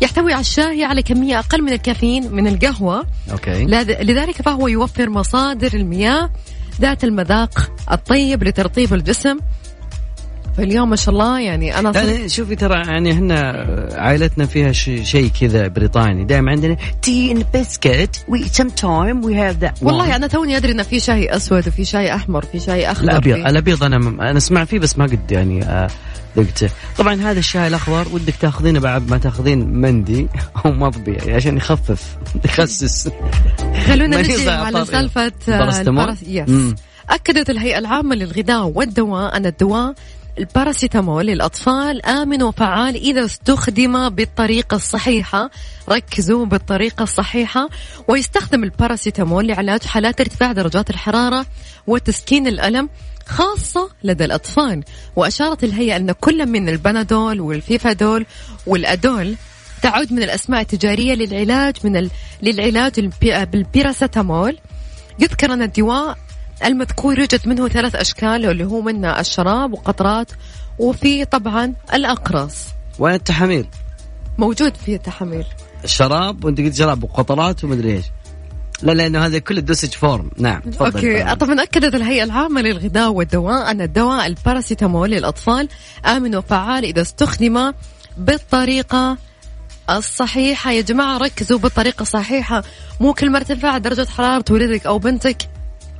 [0.01, 3.05] يحتوي على الشاي على كمية أقل من الكافيين من القهوة.
[3.31, 3.65] أوكي.
[4.03, 6.29] لذلك فهو يوفر مصادر المياه
[6.81, 9.39] ذات المذاق الطيب لترطيب الجسم.
[10.57, 14.71] فاليوم ما شاء الله يعني أنا يعني شوفي ترى يعني إحنا عائلتنا فيها
[15.03, 16.25] شيء كذا بريطاني.
[16.25, 20.83] دائما عندنا tea and biscuit we sometimes we have that والله أنا توني أدري انه
[20.83, 24.79] في شاي أسود وفي شاي أحمر وفي شاي أخضر الابيض الأبيض أنا أنا أسمع فيه
[24.79, 25.87] بس ما قد يعني آه
[26.37, 26.69] ذقته.
[26.97, 30.27] طبعا هذا الشاي الأخضر ودك تاخذينه بعد ما تاخذين مندي
[30.65, 33.09] أو مضبي عشان يخفف يخسس.
[33.87, 36.73] خلونا نجي على سالفة البرس يس
[37.09, 39.93] أكدت الهيئة العامة للغذاء والدواء أن الدواء
[40.37, 45.49] الباراسيتامول للأطفال آمن وفعال إذا استخدم بالطريقة الصحيحة.
[45.89, 47.69] ركزوا بالطريقة الصحيحة.
[48.07, 51.45] ويستخدم الباراسيتامول لعلاج حالات ارتفاع درجات الحرارة
[51.87, 52.89] وتسكين الألم
[53.25, 54.83] خاصة لدى الأطفال.
[55.15, 58.25] وأشارت الهيئة أن كل من البنادول والفيفادول
[58.67, 59.35] والأدول
[59.81, 62.09] تعود من الأسماء التجارية للعلاج من ال...
[62.41, 64.57] للعلاج بالبيراسيتامول.
[65.19, 66.17] يذكر أن الدواء
[66.65, 70.31] المذكور يوجد منه ثلاث أشكال اللي هو منه الشراب وقطرات
[70.79, 72.65] وفي طبعا الأقراص.
[72.99, 73.67] وين التحاميل؟
[74.37, 75.45] موجود في التحاميل.
[75.83, 78.05] الشراب وانت قلت شراب وقطرات ومدري إيش.
[78.81, 80.31] لا لأنه هذا كله dosage form.
[80.37, 80.85] نعم تفضل.
[80.85, 85.69] okay طبعا اكدت الهيئة العامة للغذاء والدواء أن الدواء الباراسيتامول للأطفال
[86.05, 87.73] آمن وفعال إذا استخدم
[88.17, 89.17] بالطريقة
[89.89, 90.71] الصحيحة.
[90.71, 92.63] يا جماعة ركزوا بالطريقة الصحيحة.
[92.99, 95.37] مو كل ما ارتفع درجة حرارة ولدك أو بنتك.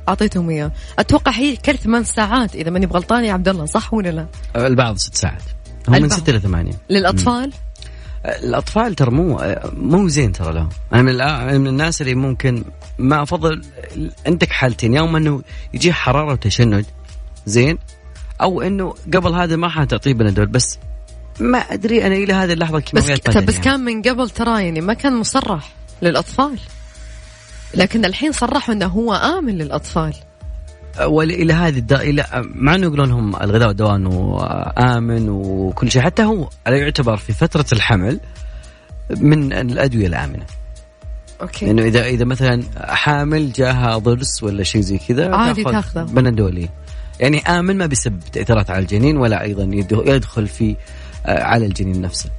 [0.08, 0.72] أعطيتهم إياه.
[0.98, 4.26] أتوقع هي كل ثمان ساعات إذا ماني بغلطان يا عبد الله صح ولا لا؟
[4.66, 5.42] البعض ست ساعات.
[5.88, 6.72] هم من ستة إلى ثمانية.
[6.90, 7.52] للأطفال؟ مم.
[8.24, 9.40] الأطفال ترى مو
[9.72, 10.68] مو زين ترى لهم.
[10.92, 12.64] أنا من, من الناس اللي ممكن
[12.98, 13.62] ما أفضل
[14.26, 15.42] عندك حالتين يوم أنه
[15.74, 16.84] يجيه حرارة وتشنج
[17.46, 17.78] زين
[18.40, 20.78] أو أنه قبل هذا ما حتعطيه بنادول بس
[21.40, 23.64] ما أدري أنا إلى هذه اللحظة كيماويات بس, بس يعني.
[23.64, 26.58] كان من قبل ترى يعني ما كان مصرح للأطفال.
[27.74, 30.14] لكن الحين صرحوا إنه هو آمن للأطفال
[31.06, 32.00] والى هذه الدا...
[32.00, 34.38] إلى مع إنه يقولون هم الغذاء والدواء انه
[34.78, 38.20] امن وكل شيء حتى هو يعتبر في فترة الحمل
[39.10, 40.44] من الأدوية الآمنة.
[41.40, 41.66] أوكي.
[41.66, 46.68] لأنه اذا إذا مثلا حامل جاها ضرس ولا شيء زي كذا عادي تاخذه بنادولي.
[47.20, 50.76] يعني آمن ما بيسبب تأثيرات على الجنين ولا أيضا يدخل في
[51.26, 52.30] آه، على الجنين نفسه.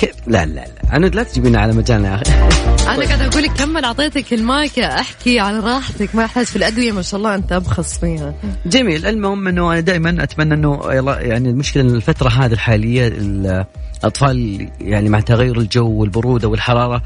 [0.00, 0.66] كيف؟ لا لا لا.
[0.90, 2.30] عنود لا تجيبينا على مجالنا يا أخي.
[2.94, 7.02] أنا قاعد أقول لك كمل أعطيتك المايك أحكي على راحتك ما يحتاج في الأدوية ما
[7.02, 8.34] شاء الله أنت ابخص فيها.
[8.66, 9.06] جميل.
[9.06, 10.80] المهم إنه أنا دائما أتمنى إنه
[11.20, 17.02] يعني المشكلة إن الفترة هذه الحالية الأطفال يعني مع تغير الجو والبرودة والحرارة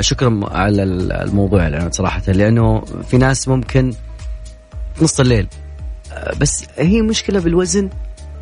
[0.00, 2.80] شكرا على الموضوع يعني صراحة لأنه
[3.10, 3.94] في ناس ممكن
[5.02, 5.46] نص الليل.
[6.40, 7.90] بس هي مشكلة بالوزن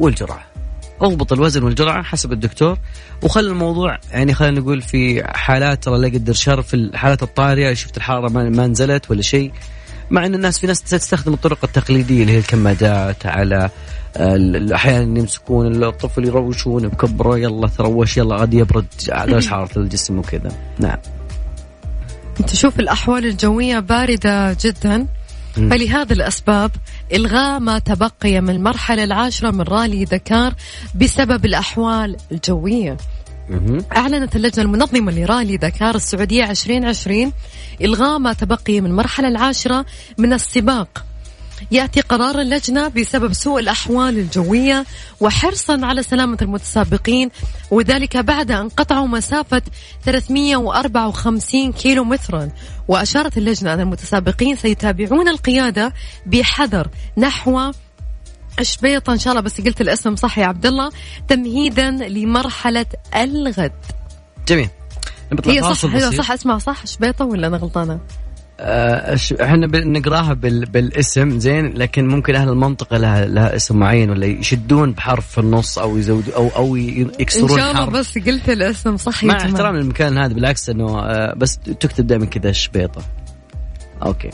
[0.01, 0.56] والجرعة.
[1.01, 2.79] اضبط الوزن والجرعة حسب الدكتور.
[3.23, 7.97] وخلي الموضوع يعني خلينا نقول في حالات ترى لا قدر شر في الحالات الطارئة شفت
[7.97, 9.53] الحراره ما نزلت ولا شيء.
[10.11, 13.71] مع إن الناس في ناس تستخدم الطرق التقليدية اللي هي الكمادات على
[14.75, 20.53] أحيانا يمسكون الطفل يروشون بكبره يلا تروش يلا غادي يبرد على حراره الجسم وكذا.
[20.79, 20.99] نعم.
[22.41, 25.07] أنت شوف الأحوال الجوية باردة جدا.
[25.57, 26.71] فلهذا الأسباب
[27.13, 30.55] إلغاء ما تبقي من المرحلة العاشرة من رالي دكار
[30.95, 32.97] بسبب الأحوال الجوية.
[33.97, 37.33] أعلنت اللجنة المنظمة لرالي دكار السعودية 2020
[37.81, 39.87] إلغاء ما تبقي من المرحلة العاشرة
[40.19, 41.06] من السباق.
[41.71, 44.85] يأتي قرار اللجنة بسبب سوء الأحوال الجوية
[45.21, 47.31] وحرصا على سلامة المتسابقين
[47.71, 49.63] وذلك بعد أن قطعوا مسافة
[50.05, 52.51] 354 كيلو مترا
[52.89, 55.93] وأشارت اللجنة أن المتسابقين سيتابعون القيادة
[56.27, 56.89] بحذر
[57.19, 57.73] نحو
[58.63, 60.91] شبيطه إن شاء الله بس قلت الاسم صح يا عبد الله
[61.29, 63.73] تمهيدا لمرحلة الغد
[64.49, 64.69] جميل
[65.47, 65.71] هي صح.
[66.17, 68.01] صح اسمها صح شبيطه ولا أنا غلطانة؟
[68.61, 70.65] آه، إحنا ب- نقراها بال...
[70.67, 75.79] بالاسم زين لكن ممكن أهل المنطقة لها لها اسم معين ولا يشدون بحرف في النص
[75.79, 77.89] أو يزودوا أو أو ي- إن يكسرون شاء الله حرف.
[77.95, 82.53] بس قلت الاسم صح مع احترام للمكان هذا بالعكس إنه آه، بس تكتب دائما كذا
[82.53, 83.03] شبيطة.
[84.03, 84.31] أوكي.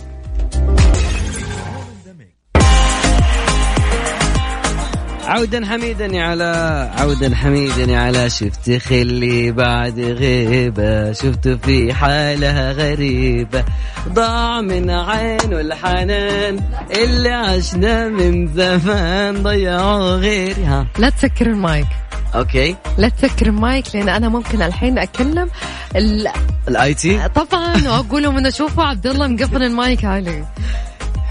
[5.32, 13.64] عودا حميدا على عودا حميدا على شفت خلي بعد غيبة شفت في حالها غريبة.
[14.08, 16.60] ضاع من عين الحنان
[16.96, 19.42] اللي عشنا من زمان.
[19.42, 20.86] ضيعوا غيرها.
[20.98, 21.86] لا تسكر ال mic.
[22.34, 22.76] okay.
[22.98, 25.48] لا تسكر المايك لأن أنا ممكن الحين اكلم
[25.96, 26.28] ال...
[26.68, 30.44] ال IT طبعا واقول لهم أنا أشوفه عبد الله مقفل المايك علي.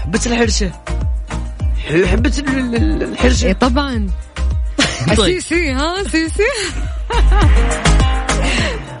[0.04, 0.70] حبت الحرشة
[2.06, 4.06] حبت ال- ال- ال- اي الحرشة طبعا.
[5.16, 5.40] طيب.
[5.40, 6.42] سي سي ها سي سي.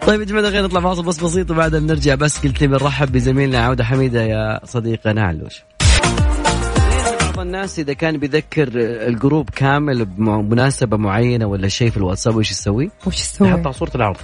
[0.06, 2.38] طيب يا جماعة الخير نطلع فاصل بس بسيط وبعدها بنرجع بس.
[2.38, 5.62] قلت لي بنرحب بزميلنا عودة حميدة يا صديقنا علوش
[7.36, 8.68] بعض الناس إذا كان بيذكر
[9.08, 13.90] الجروب كامل بمناسبة معينة ولا شيء في الواتساب وش يسوي؟ وش يحط تسوي؟ على صورة
[13.94, 14.16] العرض.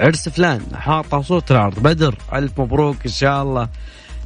[0.00, 1.78] عرس فلان حاط على صورة العرض.
[1.78, 3.68] بدر ألف مبروك إن شاء الله.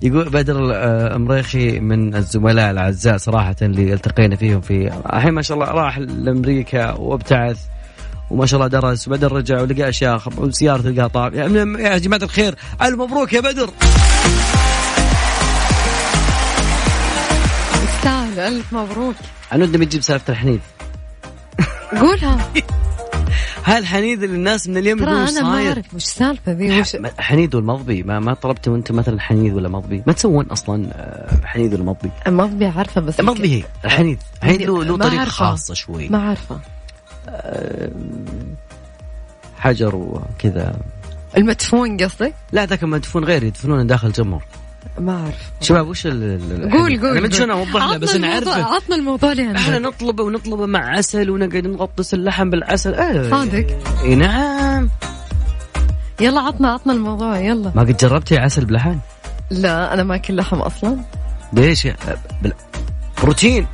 [0.03, 5.59] يقول بدر آه، مريخي من الزملاء الأعزاء صراحة اللي التقينا فيهم في الحين ما شاء
[5.59, 7.59] الله راح لأمريكا وابتعث
[8.31, 9.09] وما شاء الله درس.
[9.09, 13.71] وبعدين رجع ولقى أشياء وسيارته تلقاها طاب يعني يا جماعة الخير ألف مبروك يا بدر.
[17.85, 19.15] يستاهل ألف مبروك.
[19.53, 20.59] أنا ودي بتجيب سالفة الحنيذ
[22.01, 22.53] قولها.
[23.65, 27.21] هالحنيذ اللي الناس من اليوم ترى يقولون أنا ما أعرف وش السالفه ذي وش ح-
[27.21, 31.75] حنيذ والمضبي ما ما طلبتوا أنتم مثلا حنيذ ولا مضبي؟ ما تسوون أصلا آه، حنيذ
[31.75, 35.25] ولا مضبي مضبي عارفة بس مضبي هي الحنيذ الحنيذ له له طريقة.
[35.25, 36.09] خاصة شوي.
[36.09, 36.61] ما عارفة.
[39.59, 40.77] حجر وكذا.
[41.37, 44.43] المدفون قصدك؟ لا ذاك مدفون غير يدفنونه داخل جمر
[44.99, 45.35] ما أعرف.
[45.61, 47.59] شباب وش ال- قول قول أنا ما أدري شلون قول.
[47.61, 51.31] أوضح له عطنا بس أنا الموضوع- عارفه عطنا الموضوع اللي إحنا نطلبه ونطلبه مع عسل
[51.31, 52.95] ونقعد نغطس اللحم بالعسل.
[52.95, 53.31] آه.
[53.31, 53.67] صادق.
[54.05, 54.91] إي نعم.
[56.21, 57.73] يلا عطنا عطنا الموضوع يلا.
[57.75, 58.97] ما قد جربتي عسل بلحم؟
[59.51, 60.97] لا أنا ما أكل لحم أصلا.
[61.53, 61.89] ليش؟
[62.43, 62.53] بل...
[63.23, 63.67] بروتين.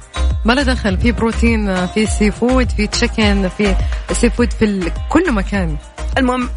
[0.45, 0.97] ما له دخل.
[0.99, 3.75] في بروتين في sea food في chicken في
[4.13, 5.77] sea food في ال- كل مكان.
[6.19, 6.49] المهم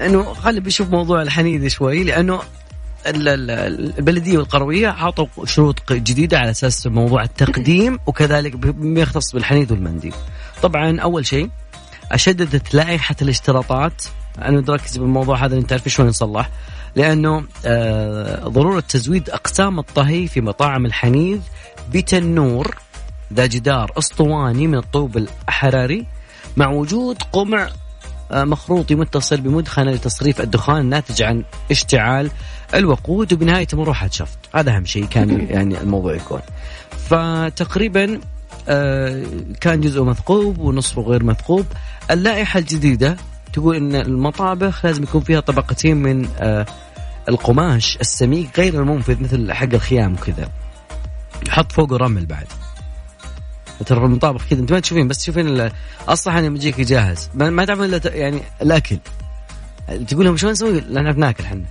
[0.00, 2.40] إنه خلي بيشوف موضوع الحنيذ شوي لأنه
[3.06, 10.14] البلدية والقروية عطوا شروط جديدة على أساس موضوع التقديم وكذلك بما يختص بالحنيذ والمنديل.
[10.62, 11.50] طبعا أول شيء
[12.12, 14.02] أشددت لائحة الاشتراطات
[14.38, 16.50] أنا نركز بالموضوع هذا أنت تعرف شلون يصلح
[16.96, 21.38] لأنه آه ضرورة تزويد أقسام الطهي في مطاعم الحنيذ
[21.92, 22.76] بتنور
[23.32, 26.06] ذا جدار أسطواني من الطوب الحراري
[26.56, 27.68] مع وجود قمع
[28.30, 32.30] آه، مخروطي متصل بمدخنة لتصريف الدخان الناتج عن اشتعال
[32.74, 36.40] الوقود وبنهاية مروحة شفط هذا أهم شيء كان يعني الموضوع يكون.
[36.90, 38.20] فتقريبا
[38.68, 39.22] آه،
[39.60, 41.66] كان جزء مثقوب ونصفه غير مثقوب.
[42.10, 43.16] اللائحة الجديدة
[43.52, 46.66] تقول أن المطابخ لازم يكون فيها طبقتين من آه،
[47.28, 50.48] القماش السميك غير المنفذ مثل حق الخيام وكذا.
[51.48, 52.46] يحط فوقه رمل بعد.
[53.86, 54.60] ترى المطابخ كذا.
[54.60, 55.72] أنت ما تشوفين بس تشوفين ال-
[56.08, 58.98] الصحن يوم يجيك جاهز ما, ما تعرفون إلا يعني الأكل.
[60.08, 61.62] تقول لهم شلون نسوي؟ لا نعرف ناكل إحنا.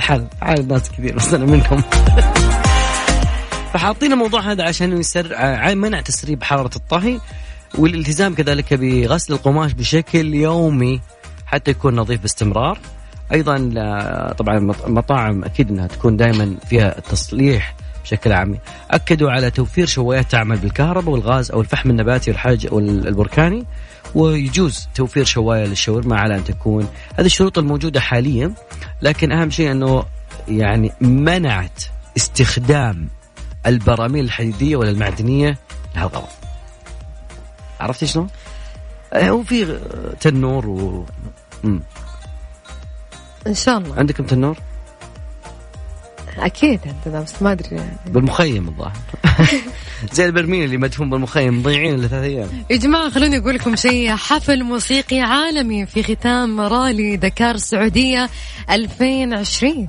[0.00, 1.82] الحال عارف ناس كثير بس أنا منهم.
[3.72, 7.18] فحاطين الموضوع هذا عشان يسر ع- منع تسريب حرارة الطهي
[7.78, 11.00] والالتزام كذلك بغسل القماش بشكل يومي
[11.46, 12.78] حتى يكون نظيف باستمرار.
[13.32, 13.56] أيضا
[14.38, 18.58] طبعا المط- المطاعم أكيد إنها تكون دائما فيها التصليح بشكل عام
[18.90, 23.64] أكدوا على توفير شوايات تعمل بالكهرباء والغاز أو الفحم النباتي والحاج والبركاني.
[24.14, 28.54] ويجوز توفير شوايه للشاورما على أن تكون هذه الشروط الموجودة حاليا
[29.02, 30.04] لكن أهم شيء أنه
[30.48, 31.82] يعني منعت
[32.16, 33.08] استخدام
[33.66, 35.58] البراميل الحديدية ولا المعدنية
[35.96, 36.28] لهالغرض
[37.80, 38.28] عرفتي شلون؟
[39.14, 39.80] هو في
[40.20, 41.06] تنور و.
[43.46, 44.58] إن شاء الله عندكم تنور؟
[46.46, 47.76] أكيد عندنا بس ما أدري.
[47.76, 47.96] يعني.
[48.06, 48.96] بالمخيم الظاهر.
[50.12, 52.48] زي البرميل اللي مدفون بالمخيم مضيعين إلا ثلاث أيام.
[52.70, 54.16] يا جماعة خلوني أقول لكم شيء.
[54.16, 58.28] حفل موسيقي عالمي في ختام رالي دكار السعودية
[58.70, 59.88] 2020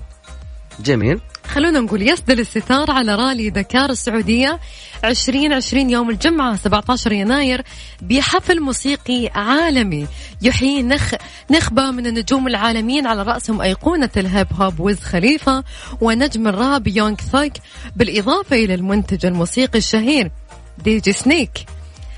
[0.80, 1.20] جميل.
[1.52, 4.60] خلونا نقول يسدل الستار على رالي دكار السعودية
[5.06, 7.62] 2020 يوم الجمعة 17 يناير
[8.02, 10.08] بحفل موسيقي عالمي.
[10.42, 11.14] يحيي نخ
[11.52, 15.64] نخبة من النجوم العالميين على رأسهم أيقونة الهيب هوب ويز خليفة
[16.02, 17.54] ونجم الراب يونغ ثوك
[17.96, 20.32] بالإضافة إلى المنتج الموسيقي الشهير
[20.84, 21.52] دي جي سنيك.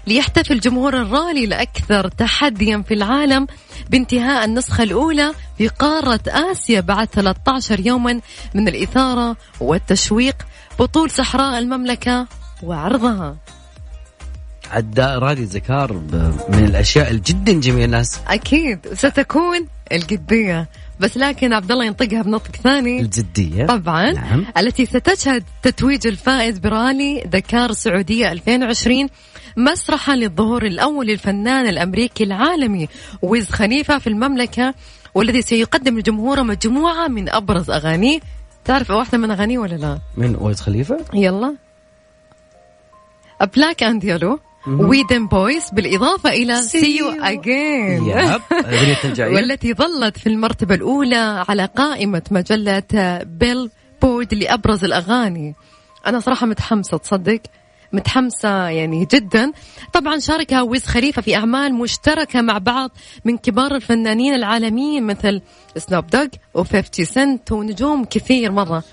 [0.07, 3.47] ليحتفل جمهور الرالي الأكثر تحديا في العالم
[3.89, 8.21] بانتهاء النسخة الأولى في قارة آسيا بعد 13 يوما
[8.53, 10.35] من الإثارة والتشويق.
[10.79, 12.27] بطول صحراء المملكة
[12.63, 13.35] وعرضها.
[14.71, 15.93] عد رالي زكار
[16.49, 18.19] من الأشياء جدا جميله الناس.
[18.27, 20.69] أكيد ستكون الجدية.
[21.03, 24.45] بس لكن عبد الله ينطقها بنطق ثاني الجدية طبعا نعم.
[24.57, 29.07] التي ستشهد تتويج الفائز برالي دكار السعوديه 2020
[29.57, 32.87] مسرحا للظهور الأول للفنان الأمريكي العالمي
[33.21, 34.73] ويز خليفة في المملكة
[35.15, 38.19] والذي سيقدم لجمهوره مجموعة من أبرز اغانيه
[38.65, 41.55] تعرف واحدة من أغانيه ولا لا؟ من ويز خليفة؟ يلا
[43.55, 48.03] Black and Yellow We Dem Boyz بالإضافة إلى See You Again
[49.35, 52.83] والتي ظلت في المرتبة الأولى على قائمة مجلة
[53.23, 53.69] بيل
[54.01, 55.55] بورد لأبرز الأغاني.
[56.07, 57.39] أنا صراحة متحمسة تصدق؟
[57.93, 59.51] متحمسة يعني جدا.
[59.93, 62.91] طبعا شاركها ويز خليفة في أعمال مشتركة مع بعض
[63.25, 65.41] من كبار الفنانين العالميين مثل
[65.77, 68.83] سنوب دوغ وفيفتي سنت ونجوم كثير مرة.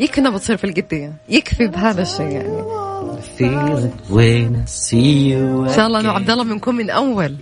[0.00, 2.79] يكفي بتصير في القدية يكفي بهذا الشيء يعني.
[5.36, 7.36] إن شاء الله أنا وعبد الله بنكون من أول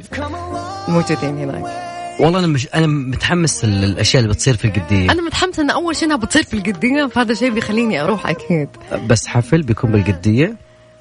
[0.88, 1.88] موجودين هناك.
[2.20, 6.04] والله أنا مش أنا متحمس للأشياء اللي بتصير في القديه أنا متحمس إن أول شيء
[6.06, 8.68] إنها بتصير في القديه فهذا شيء بيخليني أروح أكيد.
[9.06, 10.56] بس حفل بيكون بالقدية؟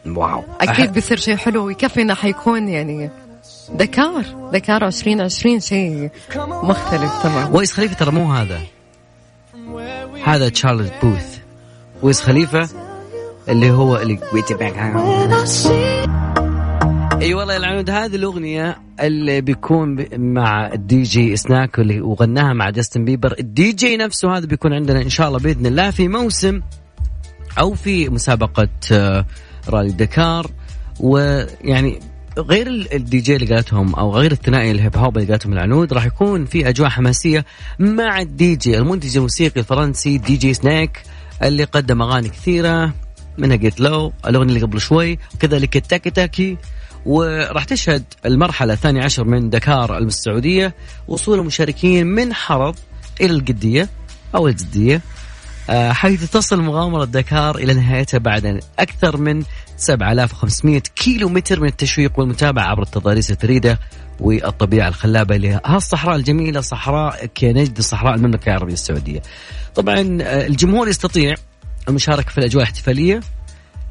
[0.05, 0.43] واو.
[0.61, 3.09] أكيد بيصير شيء حلو ويكفي انه حيكون يعني
[3.73, 4.49] دكار.
[4.53, 7.55] دكار 2020 شيء مختلف تمام.
[7.55, 8.59] ويس خليفة ترى مو هذا.
[10.23, 11.37] هذا تشارلي بوث
[12.01, 12.69] ويس خليفة
[13.49, 14.19] اللي هو اللي
[17.21, 22.69] أي والله يا العنود هذه الأغنية اللي بيكون مع الدي جي سناك اللي وغناها مع
[22.69, 26.61] جاستن بيبر الدي جي نفسه هذا بيكون عندنا إن شاء الله بإذن الله في موسم
[27.59, 29.25] أو في مسابقة آه،
[29.69, 30.51] رالي دكار
[30.99, 31.99] ويعني
[32.37, 36.45] غير الدي جي اللي قالتهم أو غير الثنائي الهيب هوب اللي قالتهم العنود راح يكون
[36.45, 37.45] في أجواء حماسية
[37.79, 38.77] مع الدي جي.
[38.77, 41.03] المنتج الموسيقي الفرنسي دي جي سناك
[41.43, 42.93] اللي قدم أغاني كثيرة.
[43.37, 46.57] منها Get Low الأغنية اللي قبل شوي وكذلك ال Taki Taki.
[47.05, 50.75] وراح تشهد المرحلة الثانية عشر من دكار السعودية
[51.07, 52.75] وصول المشاركين من حرض
[53.21, 53.89] إلى القديه
[54.35, 55.01] أو القدية
[55.69, 59.43] آه، حيث تصل مغامرة دكار إلى نهايتها بعد أكثر من
[59.77, 63.79] 7500 كيلو متر من التشويق والمتابعة عبر التضاريس الفريدة
[64.19, 69.21] والطبيعة الخلابة لهالصحراء الجميلة صحراء كنجد صحراء المملكة العربية السعودية.
[69.75, 71.35] طبعا آه، الجمهور يستطيع
[71.89, 73.19] المشاركة في الأجواء الاحتفالية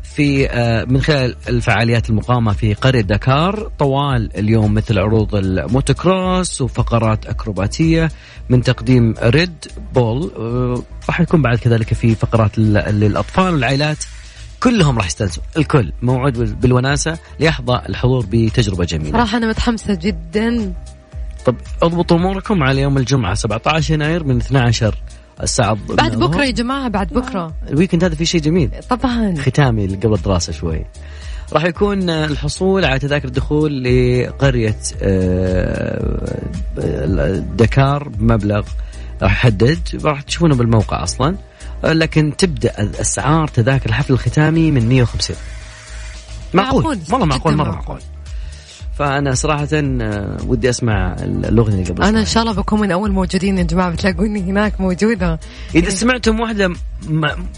[0.03, 7.26] في آه، من خلال الفعاليات المقامة في قرية دكار طوال اليوم مثل عروض الموتوكروس وفقرات
[7.26, 8.11] أكروباتية
[8.49, 9.55] من تقديم ريد
[9.94, 14.05] بول آه، راح يكون بعد كذلك في فقرات للأطفال والعائلات
[14.62, 19.12] كلهم راح يستانسوا الكل موعود بالوناسة ليحظى الحضور بتجربة جميلة.
[19.12, 20.74] صراحة أنا متحمسة جدا.
[21.47, 24.94] طب اضبطوا أموركم على يوم الجمعة 17 يناير من 12
[25.43, 27.55] الساعة بعد بكرة يا جماعة بعد بكرة.
[27.68, 28.70] ال weekend هذا في شيء جميل.
[28.91, 29.34] طبعا.
[29.39, 30.84] ختامي قبل الدراسة شوي.
[31.53, 36.32] راح يكون الحصول على تذاكر الدخول لقرية آه،
[37.57, 38.66] دكار بمبلغ
[39.22, 41.37] راح يحدد راح تشوفونه بالموقع أصلا.
[41.84, 45.37] لكن تبدأ أسعار تذاكر الحفل الختامي من 150
[46.55, 48.01] معقول؟ والله معقول مرة معقول.
[48.99, 53.11] فأنا صراحة آه، ودي أسمع الأغنية اللي قبل أنا إن شاء الله بكون من أول
[53.12, 55.40] موجودين يا جماعة بتلاقوني هناك موجودة.
[55.74, 56.72] إذا سمعتم واحدة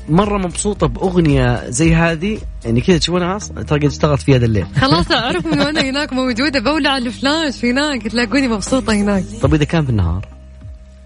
[0.09, 4.67] مرة مبسوطة بأغنية زي هذه يعني كذا تشوفونها ترى اشتغلت في هذا الليل.
[4.81, 9.25] خلاص أعرف من وانا هناك موجودة بولع الفلاش هناك تلاقوني مبسوطة هناك.
[9.43, 10.27] طب إذا كان في النهار؟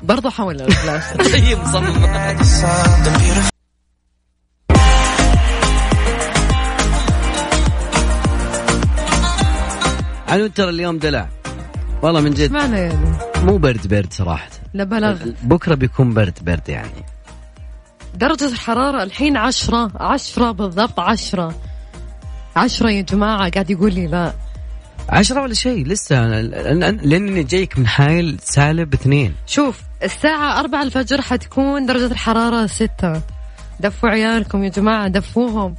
[0.02, 1.02] برضه حول الفلاش.
[1.32, 3.42] طيب مصمم
[10.36, 11.28] ترى اليوم دلع.
[12.02, 12.52] والله من جد.
[12.52, 14.48] معنى يعني مو برد برد صراحة.
[14.74, 17.04] لا بلغ بكرة بيكون برد برد يعني.
[18.14, 21.54] درجة الحرارة الحين عشرة عشرة بالضبط عشرة.
[22.56, 24.32] عشرة يا جماعة قاعد يقول لي لا.
[25.08, 26.40] عشرة ولا شيء؟ لسه.
[26.40, 29.34] لاني جايك من حايل سالب اثنين.
[29.46, 33.22] شوف الساعة أربعة الفجر حتكون درجة الحرارة ستة.
[33.80, 35.74] دفوا عيالكم يا جماعة دفوهم.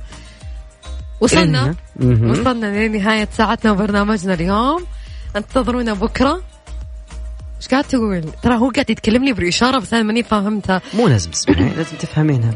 [1.24, 4.86] وصلنا؟ وصلنا لنهاية ساعتنا وبرنامجنا اليوم.
[5.36, 6.42] انتظرونا بكرة.
[7.58, 10.82] إيش قاعد تقول؟ ترى هو قاعد يتكلم لي بالإشارة بس أنا ماني فاهمتها.
[10.94, 12.54] مو لازم تسمعين لازم تفهمينها.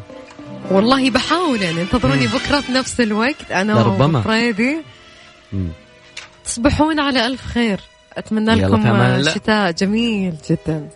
[0.71, 1.81] والله بحاول يعني.
[1.81, 3.51] انتظروني بكرة في نفس الوقت.
[3.51, 4.19] أنا ربما.
[4.19, 4.77] وفريدي.
[6.45, 7.79] تصبحون على ألف خير.
[8.17, 10.87] أتمنى لكم شتاء جميل جدا.